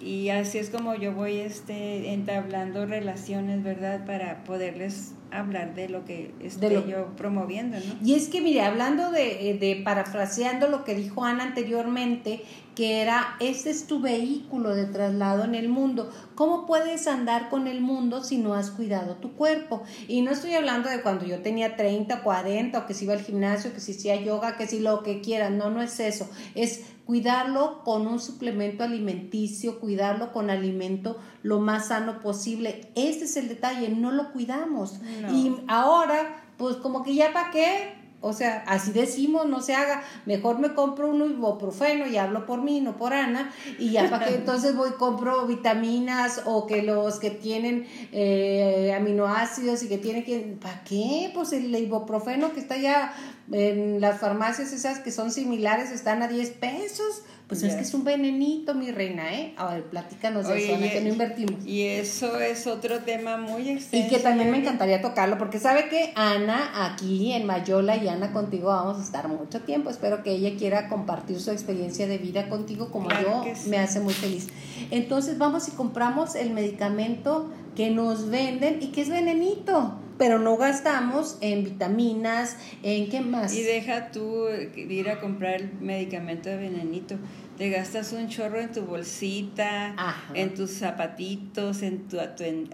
[0.00, 4.06] Y así es como yo voy este, entablando relaciones, ¿verdad?
[4.06, 8.06] Para poderles hablar de lo que estoy yo promoviendo, ¿no?
[8.06, 12.42] Y es que, mire, hablando de, eh, de parafraseando lo que dijo Ana anteriormente,
[12.74, 16.10] que era, este es tu vehículo de traslado en el mundo.
[16.34, 19.82] ¿Cómo puedes andar con el mundo si no has cuidado tu cuerpo?
[20.08, 23.22] Y no estoy hablando de cuando yo tenía 30, 40, o que si iba al
[23.22, 25.56] gimnasio, que si hacía yoga, que si lo que quieran.
[25.56, 26.28] No, no es eso.
[26.54, 32.88] Es cuidarlo con un suplemento alimenticio, cuidarlo con alimento lo más sano posible.
[32.94, 35.00] Este es el detalle, no lo cuidamos.
[35.32, 37.94] Y ahora, pues como que ya para qué,
[38.26, 40.02] o sea, así decimos, no se haga.
[40.24, 43.52] Mejor me compro un ibuprofeno y hablo por mí, no por Ana.
[43.78, 49.82] Y ya para que entonces voy compro vitaminas o que los que tienen eh, aminoácidos
[49.82, 50.56] y que tienen que...
[50.58, 51.32] ¿Para qué?
[51.34, 53.14] Pues el ibuprofeno que está ya
[53.52, 57.24] en las farmacias esas que son similares están a 10 pesos.
[57.46, 59.52] Pues es que es un venenito, mi reina, ¿eh?
[59.58, 61.66] A ver, platícanos de eso, que no invertimos.
[61.66, 64.06] Y eso es otro tema muy extenso.
[64.06, 68.32] Y que también me encantaría tocarlo, porque sabe que Ana, aquí en Mayola y Ana
[68.32, 69.90] contigo vamos a estar mucho tiempo.
[69.90, 74.14] Espero que ella quiera compartir su experiencia de vida contigo, como yo, me hace muy
[74.14, 74.48] feliz.
[74.90, 80.56] Entonces vamos y compramos el medicamento que nos venden y que es venenito pero no
[80.56, 83.54] gastamos en vitaminas, en qué más.
[83.54, 84.46] Y deja tú
[84.76, 87.16] ir a comprar el medicamento de venenito.
[87.58, 89.94] Te gastas un chorro en tu bolsita,
[90.34, 92.18] en tus zapatitos, en tu,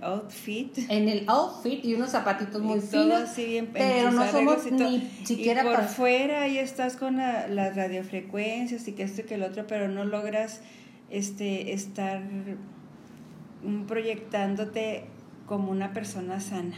[0.03, 0.79] outfit.
[0.89, 3.31] En el outfit y unos zapatitos muy finos.
[3.73, 9.03] pero no somos ni siquiera y por fuera ahí estás con las radiofrecuencias y que
[9.03, 10.63] esto y que el otro, pero no logras
[11.11, 12.23] este estar
[13.87, 15.05] proyectándote
[15.45, 16.77] como una persona sana.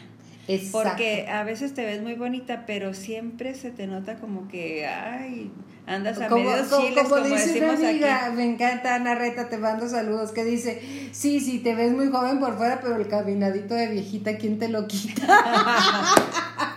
[0.72, 5.52] Porque a veces te ves muy bonita, pero siempre se te nota como que, ay,
[5.86, 9.88] andas a como, medios chiles, como, dice una amiga, Me encanta, Ana Reta, te mando
[9.88, 13.88] saludos, que dice, sí, sí, te ves muy joven por fuera, pero el caminadito de
[13.88, 15.26] viejita, ¿quién te lo quita?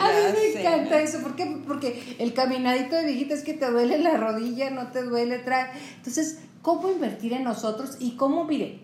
[0.00, 1.20] A mí me encanta eso.
[1.20, 1.62] ¿Por qué?
[1.66, 5.68] Porque el caminadito de viejita es que te duele la rodilla, no te duele traer.
[5.96, 7.96] Entonces, ¿cómo invertir en nosotros?
[8.00, 8.80] Y cómo, mire,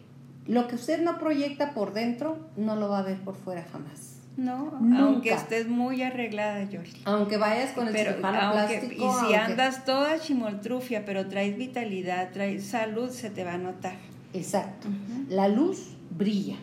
[0.46, 4.15] lo que usted no proyecta por dentro, no lo va a ver por fuera jamás.
[4.36, 6.92] No, aunque estés muy arreglada, Yoli.
[7.04, 8.92] Aunque vayas con el pero, plástico.
[8.92, 13.96] Y si andas toda chimoltrufia, pero traes vitalidad, traes salud, se te va a notar.
[14.34, 14.88] Exacto.
[15.30, 16.56] La luz brilla.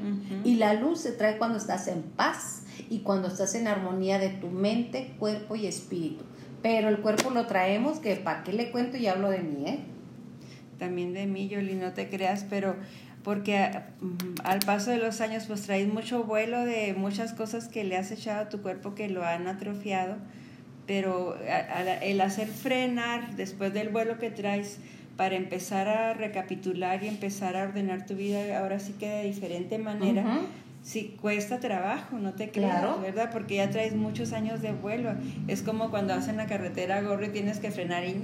[0.43, 4.29] Y la luz se trae cuando estás en paz y cuando estás en armonía de
[4.29, 6.23] tu mente, cuerpo y espíritu.
[6.61, 9.79] Pero el cuerpo lo traemos, que para qué le cuento y hablo de mí, ¿eh?
[10.79, 12.75] También de mí, Yoli, no te creas, pero
[13.23, 13.69] porque
[14.01, 17.97] mm, al paso de los años pues traes mucho vuelo de muchas cosas que le
[17.97, 20.17] has echado a tu cuerpo que lo han atrofiado,
[20.85, 21.37] pero
[22.01, 24.79] el hacer frenar después del vuelo que traes
[25.15, 29.77] para empezar a recapitular y empezar a ordenar tu vida ahora sí que de diferente
[29.77, 30.41] manera.
[30.81, 33.29] Sí, cuesta trabajo, no te creas, ¿verdad?
[33.31, 35.11] Porque ya traes muchos años de vuelo.
[35.47, 38.15] Es como cuando vas en la carretera gorro y tienes que frenar y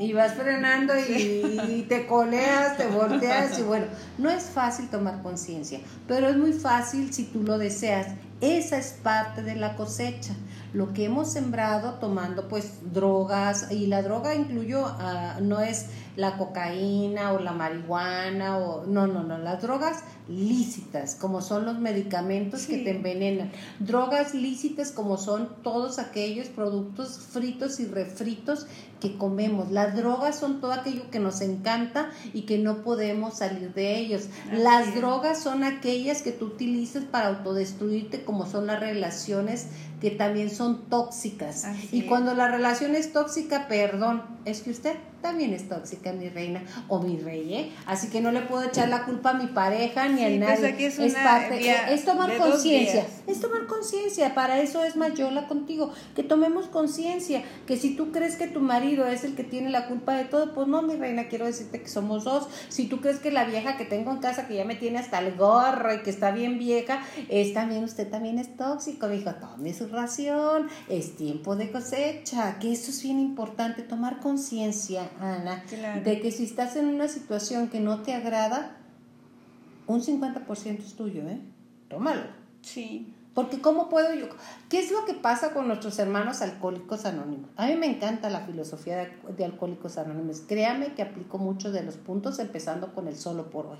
[0.00, 3.84] y vas frenando y, te coleas, te volteas y bueno,
[4.16, 8.06] no es fácil tomar conciencia, pero es muy fácil si tú lo deseas.
[8.40, 10.32] Esa es parte de la cosecha.
[10.72, 16.36] Lo que hemos sembrado tomando pues drogas y la droga incluyo, ah, no es la
[16.36, 22.66] cocaína o la marihuana o no, no, no, las drogas lícitas como son los medicamentos
[22.66, 28.66] que te envenenan, drogas lícitas como son todos aquellos productos fritos y refritos
[29.00, 29.70] que comemos.
[29.70, 34.28] Las drogas son todo aquello que nos encanta y que no podemos salir de ellos.
[34.52, 39.68] las drogas son aquellas que tú utilizas para autodestruirte como son las relaciones
[40.00, 41.66] que también son tóxicas.
[41.92, 46.62] y cuando la relación es tóxica, perdón, es que usted también es tóxica, mi reina
[46.88, 47.72] o mi rey, ¿eh?
[47.86, 50.86] Así que no le puedo echar la culpa a mi pareja ni a pues nadie.
[50.86, 57.42] es, es, tomar conciencia, es tomar conciencia, para eso es Mayola contigo, que tomemos conciencia,
[57.66, 60.54] que si tú crees que tu marido es el que tiene la culpa de todo,
[60.54, 62.48] pues no, mi reina, quiero decirte que somos dos.
[62.68, 65.18] Si tú crees que la vieja que tengo en casa, que ya me tiene hasta
[65.18, 69.74] el gorro y que está bien vieja, es también, usted también es tóxico, dijo, tome
[69.74, 75.64] su ración, es tiempo de cosecha, que eso es bien importante, tomar conciencia, Ana,
[76.04, 78.76] de que si estás en una situación que no te agrada,
[79.86, 81.40] un 50% es tuyo, ¿eh?
[81.88, 82.22] Tómalo.
[82.62, 83.14] Sí.
[83.34, 84.26] Porque ¿cómo puedo yo?
[84.68, 87.50] ¿Qué es lo que pasa con nuestros hermanos alcohólicos anónimos?
[87.56, 90.42] A mí me encanta la filosofía de, alcohólicos anónimos.
[90.46, 93.78] Créame que aplico muchos de los puntos empezando con el solo por hoy.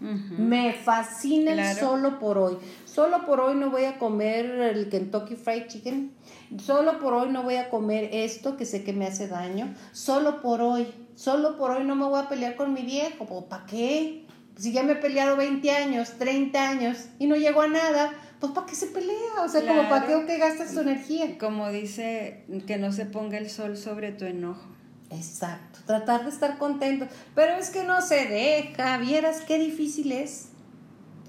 [0.00, 2.56] Me fascina el solo por hoy.
[2.86, 6.12] Solo por hoy no voy a comer el Kentucky Fried Chicken.
[6.58, 9.74] Solo por hoy no voy a comer esto que sé que me hace daño.
[9.92, 10.92] Solo por hoy.
[11.14, 13.46] Solo por hoy no me voy a pelear con mi viejo.
[13.48, 14.26] ¿Para qué?
[14.56, 18.52] Si ya me he peleado 20 años, 30 años y no llego a nada, pues
[18.52, 19.42] ¿para qué se pelea?
[19.44, 21.38] O sea, como ¿para qué, qué gastas tu energía?
[21.38, 24.68] Como dice, que no se ponga el sol sobre tu enojo.
[25.10, 27.06] Exacto, tratar de estar contento.
[27.34, 30.50] Pero es que no se deja, vieras qué difícil es.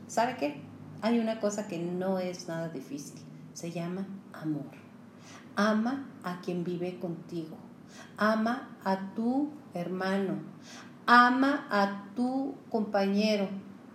[0.08, 0.62] ¿Sabe qué?
[1.02, 3.20] Hay una cosa que no es nada difícil.
[3.54, 4.91] Se llama amor.
[5.56, 7.58] Ama a quien vive contigo.
[8.18, 10.36] Ama a tu hermano.
[11.06, 13.50] Ama a tu compañero.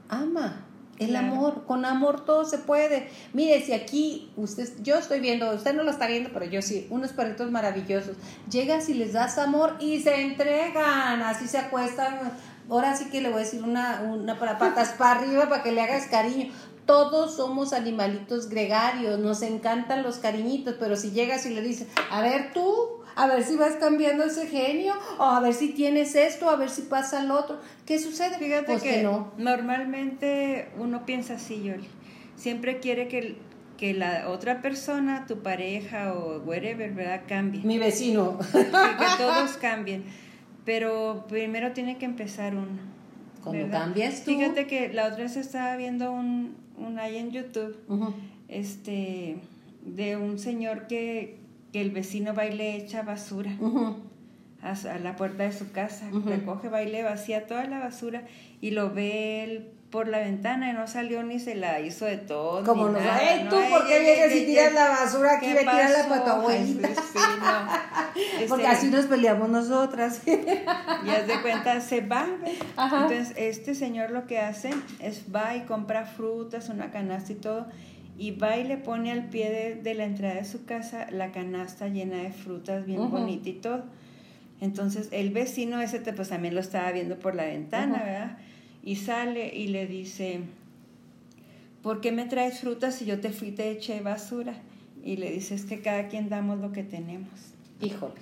[0.09, 0.66] Ama.
[0.99, 3.09] El amor, con amor todo se puede.
[3.35, 6.87] Mire, si aquí usted, yo estoy viendo, usted no lo está viendo, pero yo sí,
[6.90, 8.16] unos perritos maravillosos.
[8.51, 12.33] Llegas y les das amor y se entregan, así se acuestan.
[12.71, 15.73] Ahora sí que le voy a decir una, una para patas para arriba para que
[15.73, 16.53] le hagas cariño.
[16.87, 22.22] Todos somos animalitos gregarios, nos encantan los cariñitos, pero si llegas y le dices, a
[22.22, 26.49] ver tú, a ver si vas cambiando ese genio, o a ver si tienes esto,
[26.49, 28.38] a ver si pasa el otro, ¿qué sucede?
[28.38, 29.33] Fíjate pues que, no.
[29.37, 31.88] normalmente uno piensa así, Yoli,
[32.37, 33.37] siempre quiere que,
[33.79, 37.22] que la otra persona, tu pareja o whatever, ¿verdad?
[37.27, 37.62] Cambie.
[37.64, 38.38] Mi vecino.
[38.53, 38.64] que
[39.18, 40.05] todos cambien,
[40.64, 42.96] pero primero tiene que empezar uno.
[43.51, 44.33] Cuando cambias tú.
[44.33, 47.77] Fíjate que la otra vez estaba viendo un, un ahí en YouTube,
[48.49, 49.39] este,
[49.85, 51.39] de un señor que,
[51.73, 53.53] que, el vecino va y le echa basura.
[54.63, 58.25] a, la puerta de su casa, recoge, va y le vacía toda la basura
[58.61, 62.19] y lo ve él por la ventana y no salió ni se la hizo de
[62.19, 62.63] todo.
[62.65, 65.55] Como nos ¡Ey, tú por qué vienes y tiras la basura aquí?
[65.55, 66.91] Ve tirarla para tu abuelita.
[68.47, 70.21] Porque así nos peleamos nosotras.
[70.27, 72.27] y haz de cuenta, se va.
[72.77, 74.69] Entonces, este señor lo que hace
[75.01, 77.67] es va y compra frutas, una canasta y todo.
[78.19, 81.89] Y va y le pone al pie de, la entrada de su casa la canasta
[81.89, 83.85] llena de frutas, bien bonita y todo.
[84.61, 88.39] Entonces, el vecino ese pues también lo estaba viendo por la ventana, ¿verdad?
[88.87, 90.42] Y sale y le dice,
[91.83, 94.55] ¿por qué me traes frutas si yo te fui te eché basura?
[95.03, 97.29] Y le dice, es que cada quien damos lo que tenemos.
[97.81, 98.14] Híjole,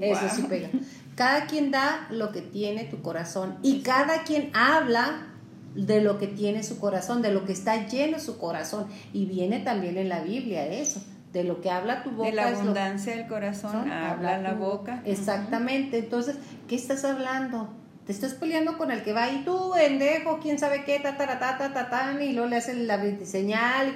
[0.00, 0.70] eso sí pega.
[1.16, 5.28] Cada quien da lo que tiene tu corazón y cada quien habla
[5.74, 8.86] de lo que tiene su corazón, de lo que está lleno su corazón.
[9.12, 11.02] Y viene también en la Biblia eso
[11.34, 12.30] de lo que habla tu boca.
[12.30, 15.02] De la abundancia del corazón habla, la boca.
[15.04, 15.98] Exactamente.
[15.98, 16.36] Entonces,
[16.68, 17.68] ¿qué estás hablando?
[18.06, 21.26] Te estás peleando con el que va y tú, pendejo, quién sabe qué, ta, ta,
[21.26, 23.92] ta, ta, ta, ta, y luego le haces la señal.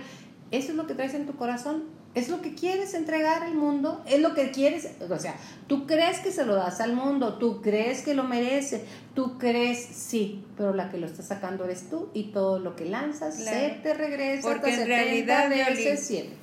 [0.50, 1.84] Eso es lo que traes en tu corazón.
[2.12, 5.36] Es lo que quieres entregar al mundo, es lo que quieres, o sea,
[5.68, 9.78] tú crees que se lo das al mundo, tú crees que lo merece, tú crees,
[9.78, 13.78] sí, pero la que lo está sacando eres tú y todo lo que lanzas se
[13.84, 14.48] te regresa.
[14.48, 15.50] Porque en realidad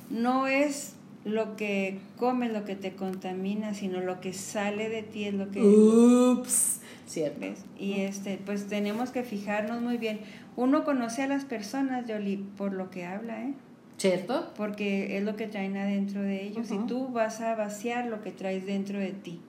[0.08, 0.94] no es
[1.26, 5.50] lo que comes lo que te contamina, sino lo que sale de ti es lo
[5.50, 5.60] que...
[5.60, 7.46] Ups ¿cierto?
[7.78, 10.20] Y este, pues tenemos que fijarnos muy bien.
[10.56, 13.54] Uno conoce a las personas, Yoli, por lo que habla, ¿eh?
[13.96, 14.52] ¿Cierto?
[14.56, 18.30] Porque es lo que traen adentro de ellos y tú vas a vaciar lo que
[18.30, 19.40] traes dentro de ti.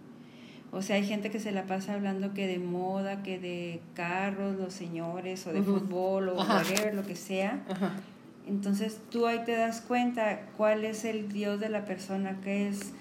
[0.71, 4.55] O sea, hay gente que se la pasa hablando que de moda, que de carros,
[4.55, 7.63] los señores, o de fútbol, o whatever, lo que sea.
[8.47, 12.93] Entonces tú ahí te das cuenta cuál es el Dios de la persona, que es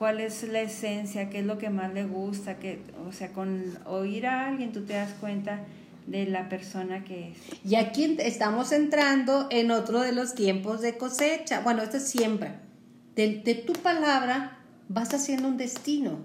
[0.00, 3.78] cuál es la esencia, qué es lo que más le gusta, que, o sea, con
[3.84, 5.60] oír a alguien tú te das cuenta
[6.06, 7.36] de la persona que es.
[7.66, 11.60] Y aquí estamos entrando en otro de los tiempos de cosecha.
[11.60, 12.62] Bueno, esto es siembra.
[13.14, 14.58] De, de tu palabra
[14.88, 16.20] vas haciendo un destino,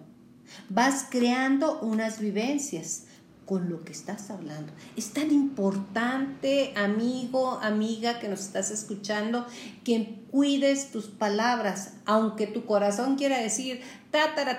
[0.69, 3.07] vas creando unas vivencias
[3.45, 4.73] con lo que estás hablando.
[4.95, 9.45] Es tan importante, amigo, amiga que nos estás escuchando,
[9.83, 13.81] que cuides tus palabras, aunque tu corazón quiera decir
[14.11, 14.57] tata,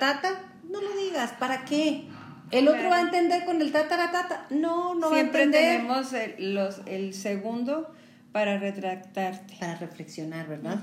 [0.71, 2.07] no lo digas, ¿para qué?
[2.51, 5.51] El otro va a entender con el tata, no, no va a entender.
[5.51, 7.93] Siempre tenemos el, los, el segundo
[8.37, 9.57] para retractarte.
[9.59, 10.79] Para reflexionar, ¿verdad?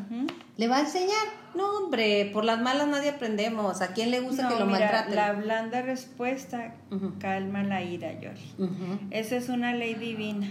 [0.57, 1.27] ¿Le va a enseñar?
[1.53, 3.83] No, hombre, por las malas nadie aprendemos.
[3.83, 6.73] ¿A quién le gusta que lo mira, La blanda respuesta
[7.19, 9.07] calma la ira, Yoli.
[9.11, 10.47] Esa es una ley divina.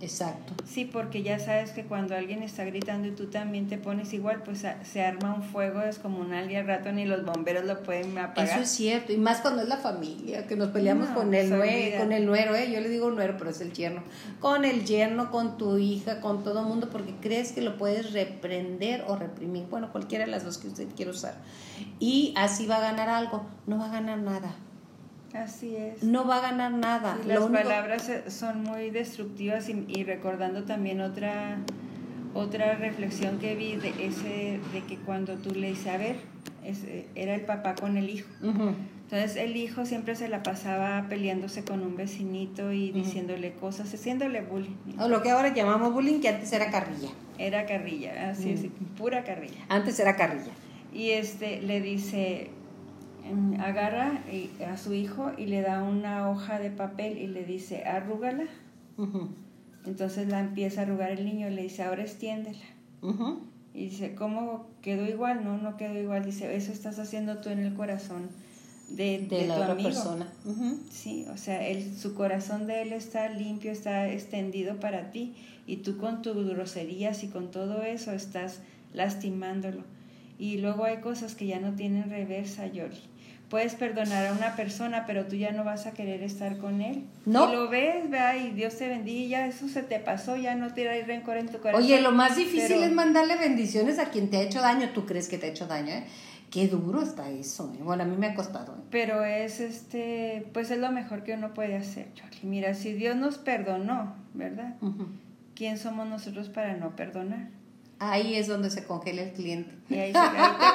[0.00, 0.52] Exacto.
[0.66, 4.42] Sí, porque ya sabes que cuando alguien está gritando y tú también te pones igual,
[4.42, 8.48] pues se arma un fuego descomunal y al rato ni los bomberos lo pueden apagar.
[8.48, 11.98] Eso es cierto, y más cuando es la familia, que nos peleamos con el nuero,
[11.98, 12.70] con el nuero, ¿eh?
[12.70, 14.02] yo le digo nuero, pero es el yerno,
[14.40, 18.12] con el yerno, con tu hija, con todo el mundo, porque crees que lo puedes
[18.12, 21.34] reprender o reprimir, bueno, cualquiera de las dos que usted quiera usar.
[22.00, 24.54] Y así va a ganar algo, no va a ganar nada
[25.34, 26.02] Así es.
[26.02, 27.18] No va a ganar nada.
[27.26, 31.58] las palabras son muy destructivas y, recordando también otra
[32.34, 36.16] otra reflexión que vi de ese de que cuando tú le dices, a ver,
[36.64, 38.28] eh, era el papá con el hijo.
[38.42, 44.40] Entonces el hijo siempre se la pasaba peleándose con un vecinito y diciéndole cosas, haciéndole
[44.40, 44.98] bullying.
[44.98, 47.10] O lo que ahora llamamos bullying, que antes era carrilla.
[47.38, 48.62] Era carrilla, así es,
[48.96, 49.64] pura carrilla.
[49.68, 50.52] Antes era carrilla.
[50.92, 52.50] Y este le dice,
[53.60, 54.22] agarra
[54.68, 58.44] a su hijo y le da una hoja de papel y le dice, arrúgala.
[59.86, 62.58] Entonces la empieza a arrugar el niño y le dice, ahora extiéndela.
[63.74, 65.44] Y dice, ¿cómo quedó igual?
[65.44, 66.24] No, no quedó igual.
[66.24, 68.28] Dice, eso estás haciendo tú en el corazón
[68.90, 70.32] de, de, la tu otra persona.
[70.90, 75.34] Sí, o sea, él, su corazón de él está limpio, está extendido para ti
[75.66, 78.60] y tú con tus groserías y con todo eso estás
[78.92, 79.82] lastimándolo.
[80.38, 83.00] Y luego hay cosas que ya no tienen reversa, Yoli.
[83.54, 87.04] Puedes perdonar a una persona, pero tú ya no vas a querer estar con él.
[87.24, 87.48] No.
[87.48, 90.74] Y lo ves, vea, y Dios te bendiga, ya eso se te pasó, ya no
[90.74, 91.84] te hay rencor en tu corazón.
[91.84, 94.88] Oye, lo más difícil es mandarle bendiciones a quien te ha hecho daño.
[94.92, 96.04] Tú crees que te ha hecho daño, ¿eh?
[96.50, 97.72] Qué duro está eso.
[97.78, 97.80] ¿eh?
[97.80, 98.72] Bueno, a mí me ha costado.
[98.72, 98.86] ¿eh?
[98.90, 102.40] Pero es este, pues es lo mejor que uno puede hacer, Charlie.
[102.42, 104.74] Mira, si Dios nos perdonó, ¿verdad?
[105.54, 107.50] ¿Quién somos nosotros para no perdonar?
[107.98, 109.74] Ahí es donde se congela el cliente.
[109.88, 110.18] Y ahí, te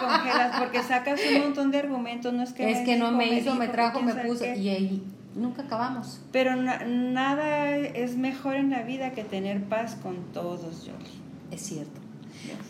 [0.05, 2.33] congelas porque sacas un montón de argumentos.
[2.33, 4.45] No es que, es que no me hizo, me trajo, me puso.
[4.45, 5.03] Y ahí
[5.35, 6.21] nunca acabamos.
[6.31, 11.19] Pero nada es mejor en la vida que tener paz con todos, Jolie.
[11.51, 11.99] Es cierto.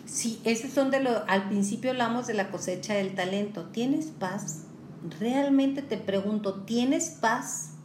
[0.05, 3.65] Sí, esos son de lo, al principio hablamos de la cosecha del talento.
[3.65, 4.63] ¿Tienes paz?
[5.19, 7.75] Realmente te pregunto, ¿tienes paz?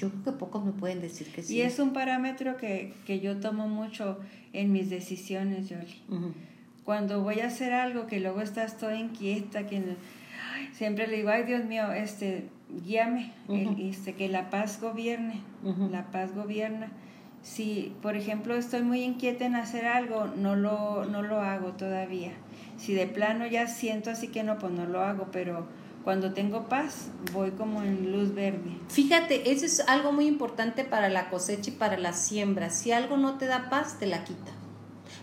[0.00, 1.56] Yo creo que pocos me pueden decir que sí.
[1.56, 4.18] Y es un parámetro que, yo tomo mucho
[4.52, 6.02] en mis decisiones, Yoli.
[6.84, 9.82] Cuando voy a hacer algo que luego estás toda inquieta, que
[10.72, 12.48] siempre le digo, ay Dios mío, este,
[12.84, 13.32] guíame,
[13.78, 15.42] este, que la paz gobierne,
[15.90, 16.90] la paz gobierna
[17.42, 22.32] si, por ejemplo, estoy muy inquieta en hacer algo, no lo, no lo hago todavía.
[22.76, 25.66] Si de plano ya siento así que no, pues no lo hago, pero
[26.04, 28.78] cuando tengo paz, voy como en luz verde.
[28.88, 32.70] Fíjate, eso es algo muy importante para la cosecha y para la siembra.
[32.70, 34.52] Si algo no te da paz, te la quita.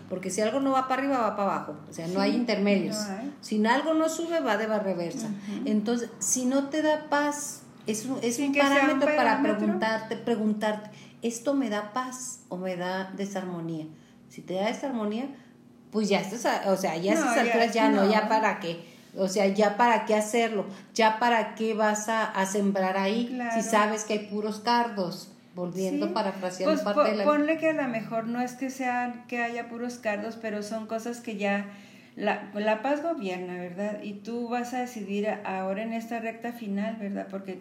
[0.08, 1.76] Porque si algo no va para arriba, va para abajo.
[1.88, 2.96] O sea, no hay intermedios.
[3.40, 5.28] Si algo no sube, va de reversa.
[5.64, 10.90] Entonces, si no te da paz, es un, es un parámetro, para preguntarte, preguntarte
[11.22, 13.86] esto me da paz o me da desarmonía.
[14.28, 15.28] Si te da desarmonía,
[15.90, 18.97] pues ya estás, o sea, ya a esas ya, no, ya para qué.
[19.18, 24.04] O sea, ya para qué hacerlo, ya para qué vas a, sembrar ahí si sabes
[24.04, 25.32] que hay puros cardos.
[25.54, 27.24] Volviendo para parafraseando pues parte de la...
[27.24, 30.86] Ponle que a lo mejor no es que sea que haya puros cardos, pero son
[30.86, 31.66] cosas que ya
[32.14, 34.02] la, la paz gobierna, ¿verdad?
[34.02, 37.26] Y tú vas a decidir ahora en esta recta final, ¿verdad?
[37.28, 37.58] Porque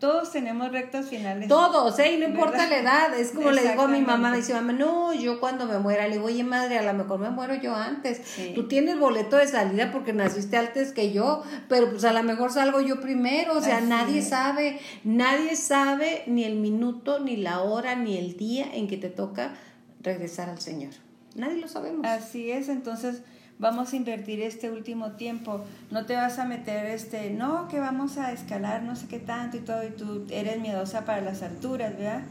[0.00, 1.46] todos tenemos rectas finales.
[1.46, 2.14] Todos, ¿eh?
[2.14, 3.18] Y no importa la edad.
[3.18, 6.14] Es como le digo a mi mamá, dice, mamá, no, yo cuando me muera, le
[6.14, 8.22] digo, oye, madre, a lo mejor me muero yo antes.
[8.54, 12.50] Tú tienes boleto de salida porque naciste antes que yo, pero pues a lo mejor
[12.50, 13.58] salgo yo primero.
[13.58, 18.66] O sea, nadie sabe, nadie sabe ni el minuto, ni la hora, ni el día
[18.72, 19.54] en que te toca
[20.00, 20.94] regresar al Señor.
[21.34, 22.06] Nadie lo sabemos.
[22.06, 23.22] Así es, entonces
[23.60, 28.16] vamos a invertir este último tiempo, no te vas a meter este, no, que vamos
[28.16, 31.96] a escalar no sé qué tanto y todo, y tú eres miedosa para las alturas,
[31.96, 32.22] ¿verdad?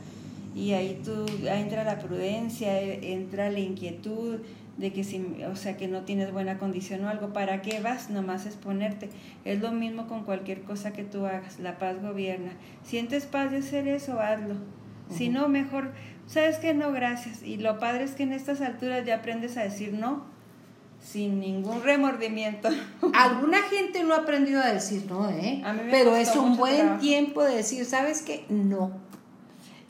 [0.56, 4.40] Y ahí tú, entra la prudencia, entra la inquietud
[4.78, 8.10] de que si, o sea, que no tienes buena condición o algo, ¿para qué vas?
[8.10, 9.10] Nomás es ponerte.
[9.46, 12.52] Es lo mismo con cualquier cosa que tú hagas, la paz gobierna.
[12.84, 14.20] ¿Sientes paz de hacer eso?
[14.20, 14.56] Hazlo.
[15.10, 15.92] Si no, mejor,
[16.28, 17.44] ¿sabes que No, gracias.
[17.44, 20.39] Y lo padre es que en estas alturas ya aprendes a decir no
[21.02, 22.70] sin ningún remordimiento.
[23.14, 25.64] Alguna gente no ha aprendido a decir no, ¿eh?
[25.90, 28.46] Pero es un buen tiempo de decir, ¿sabes qué?
[28.50, 28.92] No.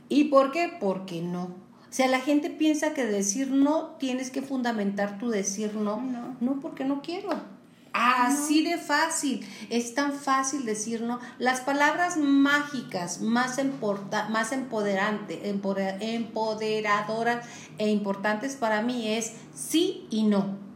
[0.08, 0.72] ¿Y por qué?
[0.80, 1.44] Porque no.
[1.44, 6.02] O sea, la gente piensa que decir no tienes que fundamentar tu decir no.
[6.02, 7.30] No, no porque no quiero.
[7.92, 11.20] Así de fácil, es tan fácil decir no.
[11.40, 13.60] Las palabras mágicas más,
[14.30, 17.46] más empoderante, empoderadoras
[17.80, 20.69] e importantes para mí es sí y no.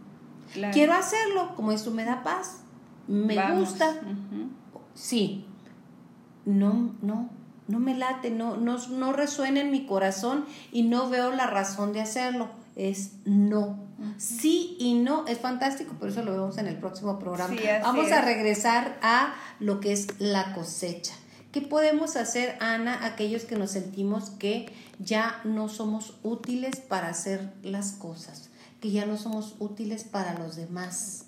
[0.72, 2.62] Quiero hacerlo, como esto me da paz,
[3.08, 4.02] me gusta.
[4.94, 5.46] Sí.
[6.46, 7.30] No, no,
[7.68, 11.94] no me late, no, no, no resuena en mi corazón y no veo la razón
[11.94, 12.50] de hacerlo.
[12.76, 13.80] Es no.
[14.18, 17.56] Sí y no es fantástico, por eso lo vemos en el próximo programa.
[17.82, 21.14] Vamos a regresar a lo que es la cosecha.
[21.54, 27.54] ¿Qué podemos hacer, Ana, aquellos que nos sentimos que ya no somos útiles para hacer
[27.62, 28.50] las cosas?
[28.84, 31.26] Que ya no somos útiles para los demás,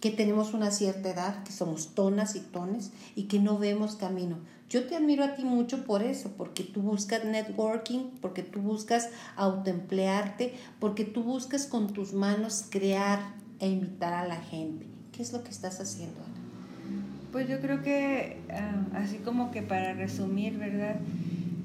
[0.00, 4.38] que tenemos una cierta edad, que somos tonas y tones y que no vemos camino.
[4.68, 9.08] Yo te admiro a ti mucho por eso, porque tú buscas networking, porque tú buscas
[9.36, 13.20] autoemplearte, porque tú buscas con tus manos crear
[13.60, 14.84] e invitar a la gente.
[15.12, 16.34] ¿Qué es lo que estás haciendo, Ana?
[17.30, 20.96] Pues yo creo que, ah, así como que para resumir, ¿verdad?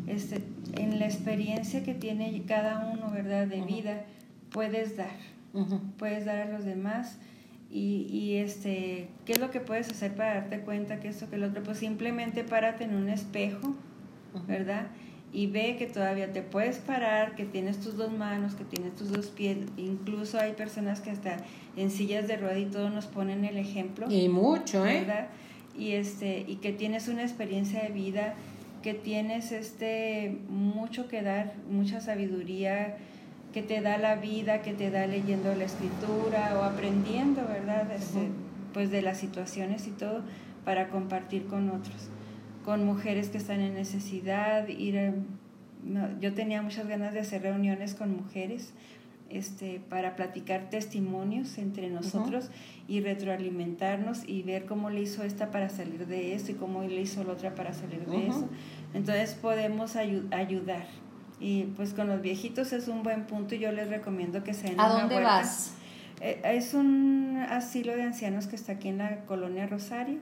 [0.05, 0.43] Este,
[0.75, 3.47] en la experiencia que tiene cada uno, ¿verdad?
[3.47, 4.05] De vida,
[4.55, 5.17] puedes dar,
[5.97, 7.17] puedes dar a los demás.
[7.69, 11.35] Y, y, este, ¿qué es lo que puedes hacer para darte cuenta que esto, que
[11.35, 11.61] lo otro?
[11.61, 13.75] Pues simplemente párate en un espejo,
[14.47, 14.87] ¿verdad?
[15.33, 19.11] Y ve que todavía te puedes parar, que tienes tus dos manos, que tienes tus
[19.11, 19.57] dos pies.
[19.75, 21.35] Incluso hay personas que hasta
[21.75, 24.09] en sillas de rueda y todo nos ponen el ejemplo.
[24.09, 25.01] Y mucho, ¿eh?
[25.01, 25.27] ¿verdad?
[25.77, 28.35] Y, este, y que tienes una experiencia de vida,
[28.81, 32.95] que tienes este, mucho que dar, mucha sabiduría
[33.55, 37.89] que te da la vida, que te da leyendo la escritura o aprendiendo, ¿verdad?
[37.89, 38.27] Este,
[38.73, 40.23] pues de las situaciones y todo
[40.65, 42.09] para compartir con otros,
[42.65, 45.13] con mujeres que están en necesidad, ir
[46.19, 48.73] yo tenía muchas ganas de hacer reuniones con mujeres
[49.29, 52.49] este, para platicar testimonios entre nosotros
[52.89, 56.99] y retroalimentarnos y ver cómo le hizo esta para salir de eso y cómo le
[56.99, 58.49] hizo la otra para salir de eso.
[58.93, 60.87] Entonces podemos ayudar.
[61.39, 64.69] Y pues con los viejitos es un buen punto y yo les recomiendo que se
[64.69, 65.73] den ¿A dónde vas?
[66.21, 70.19] Eh, es un asilo de ancianos que está aquí en la colonia Rosario.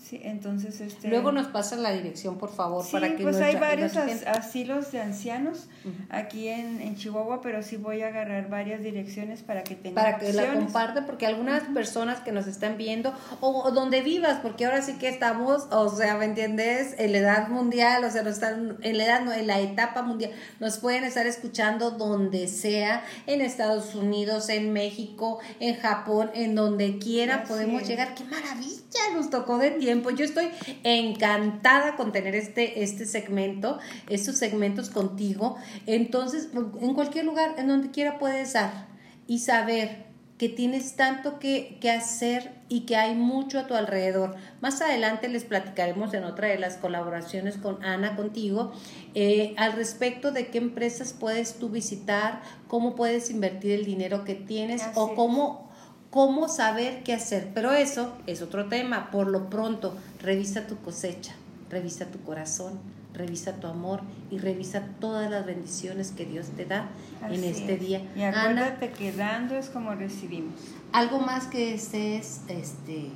[0.00, 1.08] Sí, entonces este...
[1.08, 5.66] Luego nos pasa la dirección, por favor, para que pues hay varios asilos de ancianos
[6.08, 10.18] aquí en, en, Chihuahua, pero sí voy a agarrar varias direcciones para que tengan Para
[10.18, 14.82] que la compartan, porque algunas personas que nos están viendo, o, donde vivas, porque ahora
[14.82, 16.94] sí que estamos, o sea, ¿me entiendes?
[16.98, 20.02] En la edad mundial, o sea, nos están, en la edad, no, en la etapa
[20.02, 20.30] mundial,
[20.60, 26.98] nos pueden estar escuchando donde sea, en Estados Unidos, en México, en Japón, en donde
[26.98, 28.14] quiera podemos llegar.
[28.14, 28.78] ¡Qué maravilla!
[29.14, 30.50] Nos tocó de tiempo yo estoy
[30.84, 33.78] encantada con tener este, este segmento,
[34.08, 35.56] estos segmentos contigo.
[35.86, 38.88] Entonces, en cualquier lugar, en donde quiera puedes dar
[39.26, 40.08] y saber
[40.38, 44.36] que tienes tanto que, que, hacer y que hay mucho a tu alrededor.
[44.60, 48.72] Más adelante les platicaremos en otra de las colaboraciones con Ana, contigo,
[49.14, 54.36] eh, al respecto de qué empresas puedes tú visitar, cómo puedes invertir el dinero que
[54.36, 55.67] tienes o cómo
[56.10, 57.50] cómo saber qué hacer.
[57.54, 59.10] Pero eso es otro tema.
[59.10, 61.34] Por lo pronto, revisa tu cosecha,
[61.70, 62.78] revisa tu corazón,
[63.14, 64.00] revisa tu amor
[64.30, 66.88] y revisa todas las bendiciones que Dios te da
[67.28, 68.02] en este día.
[68.16, 70.54] Y acuérdate que dando es como recibimos.
[70.92, 73.10] Algo más que desees, este.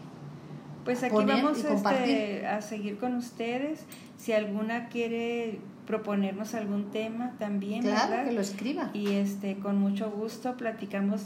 [0.84, 3.84] Pues aquí vamos este, a seguir con ustedes.
[4.18, 8.90] Si alguna quiere proponernos algún tema también, claro, que lo escriba.
[8.92, 11.22] Y este, con mucho gusto platicamos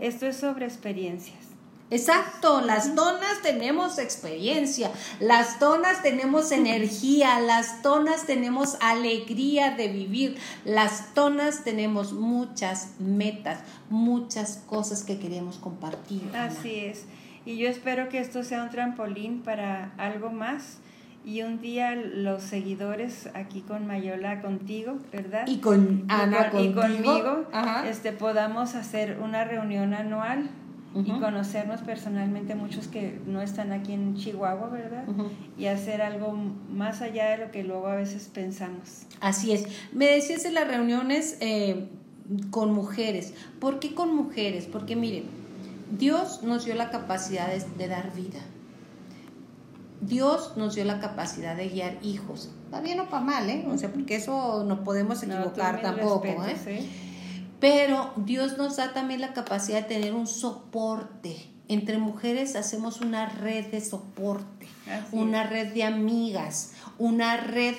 [0.00, 1.50] esto es sobre experiencias.
[1.92, 10.38] Exacto, las donas tenemos experiencia, las donas tenemos energía, las donas tenemos alegría de vivir,
[10.64, 16.22] las donas tenemos muchas metas, muchas cosas que queremos compartir.
[16.32, 17.06] Así es,
[17.44, 20.78] y yo espero que esto sea un trampolín para algo más
[21.30, 25.46] y un día los seguidores aquí con Mayola contigo, ¿verdad?
[25.46, 27.46] Y con Ana y, conmigo,
[27.86, 30.50] este podamos hacer una reunión anual
[30.92, 35.04] y conocernos personalmente muchos que no están aquí en Chihuahua, ¿verdad?
[35.56, 39.06] Y hacer algo más allá de lo que luego a veces pensamos.
[39.20, 39.66] Así es.
[39.92, 41.86] Me decías en las reuniones eh,
[42.50, 43.34] con mujeres.
[43.60, 44.66] ¿Por qué con mujeres?
[44.66, 45.26] Porque miren,
[45.96, 48.40] Dios nos dio la capacidad de dar vida.
[50.00, 52.50] Dios nos dio la capacidad de guiar hijos.
[52.72, 53.66] Va bien o para mal, ¿eh?
[53.68, 56.88] O sea, porque eso no podemos equivocar tampoco, ¿eh?
[57.60, 61.50] Pero Dios nos da también la capacidad de tener un soporte.
[61.68, 64.66] Entre mujeres hacemos una red de soporte,
[65.12, 67.74] una red de amigas, una red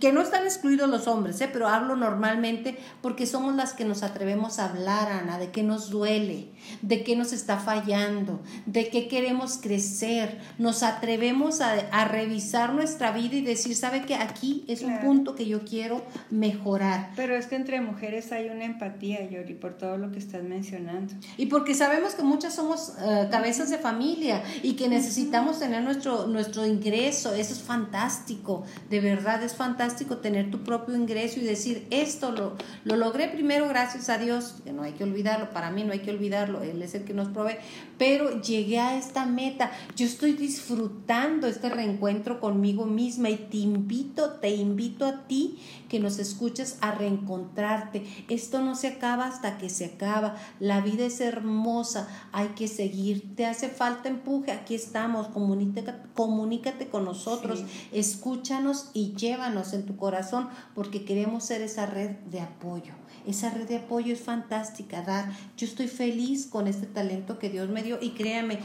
[0.00, 1.48] que, no están excluidos los hombres, ¿eh?
[1.52, 5.90] pero hablo normalmente porque somos las que nos atrevemos a hablar, Ana, de qué nos
[5.90, 6.48] duele,
[6.82, 10.38] de qué nos está fallando, de qué queremos crecer.
[10.58, 15.46] Nos atrevemos a, revisar nuestra vida y decir, ¿sabe que aquí es un punto que
[15.46, 17.10] yo quiero mejorar?
[17.16, 21.14] Pero es que entre mujeres hay una empatía, Yori, por todo lo que estás mencionando.
[21.36, 26.26] Y porque sabemos que muchas somos eh, cabezas de familia y que necesitamos tener nuestro,
[26.26, 27.34] nuestro ingreso.
[27.34, 32.56] Eso es fantástico, de verdad es fantástico tener tu propio ingreso y decir, esto lo,
[32.84, 36.00] lo logré primero gracias a Dios, que no hay que olvidarlo, para mí no hay
[36.00, 37.56] que olvidarlo, Él es el que nos provee,
[37.98, 44.32] pero llegué a esta meta, yo estoy disfrutando este reencuentro conmigo misma y te invito,
[44.34, 48.04] te invito a ti que nos escuches a reencontrarte.
[48.28, 50.36] Esto no se acaba hasta que se acaba.
[50.60, 53.34] La vida es hermosa, hay que seguir.
[53.36, 55.28] Te hace falta empuje, aquí estamos.
[55.28, 62.10] Comunícate, comunícate con nosotros, escúchanos y llévanos en tu corazón porque queremos ser esa red
[62.30, 62.92] de apoyo.
[63.26, 65.30] Esa red de apoyo es fantástica, dar.
[65.56, 68.58] Yo estoy feliz con este talento que Dios me dio y créame,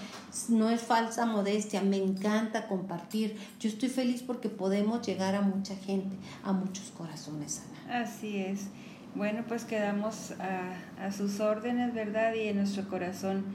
[0.50, 3.38] no es falsa modestia, me encanta compartir.
[3.60, 8.02] Yo estoy feliz porque podemos llegar a mucha gente, a muchos corazones, Ana.
[8.02, 8.68] Así es.
[9.16, 12.34] Bueno, pues quedamos a, a sus órdenes, ¿verdad?
[12.34, 13.46] Y en nuestro corazón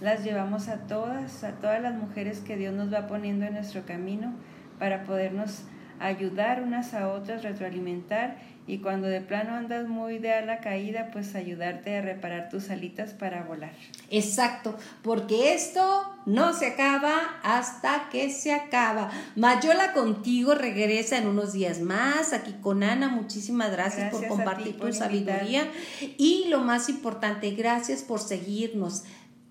[0.00, 3.84] las llevamos a todas, a todas las mujeres que Dios nos va poniendo en nuestro
[3.84, 4.32] camino
[4.78, 5.62] para podernos
[6.00, 8.36] ayudar unas a otras, retroalimentar
[8.66, 12.70] y cuando de plano andas muy de a la caída, pues ayudarte a reparar tus
[12.70, 13.72] alitas para volar.
[14.10, 19.10] Exacto, porque esto no se acaba hasta que se acaba.
[19.36, 24.90] Mayola contigo regresa en unos días más, aquí con Ana, muchísimas gracias, por compartir tu
[24.92, 25.70] sabiduría
[26.16, 29.04] y lo más importante, gracias por seguirnos.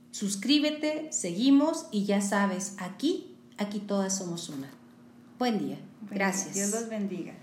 [0.09, 4.69] Suscríbete, seguimos y ya sabes, aquí, aquí todas somos una.
[5.37, 5.77] Buen día.
[6.09, 6.55] Gracias.
[6.55, 7.33] Dios los bendiga.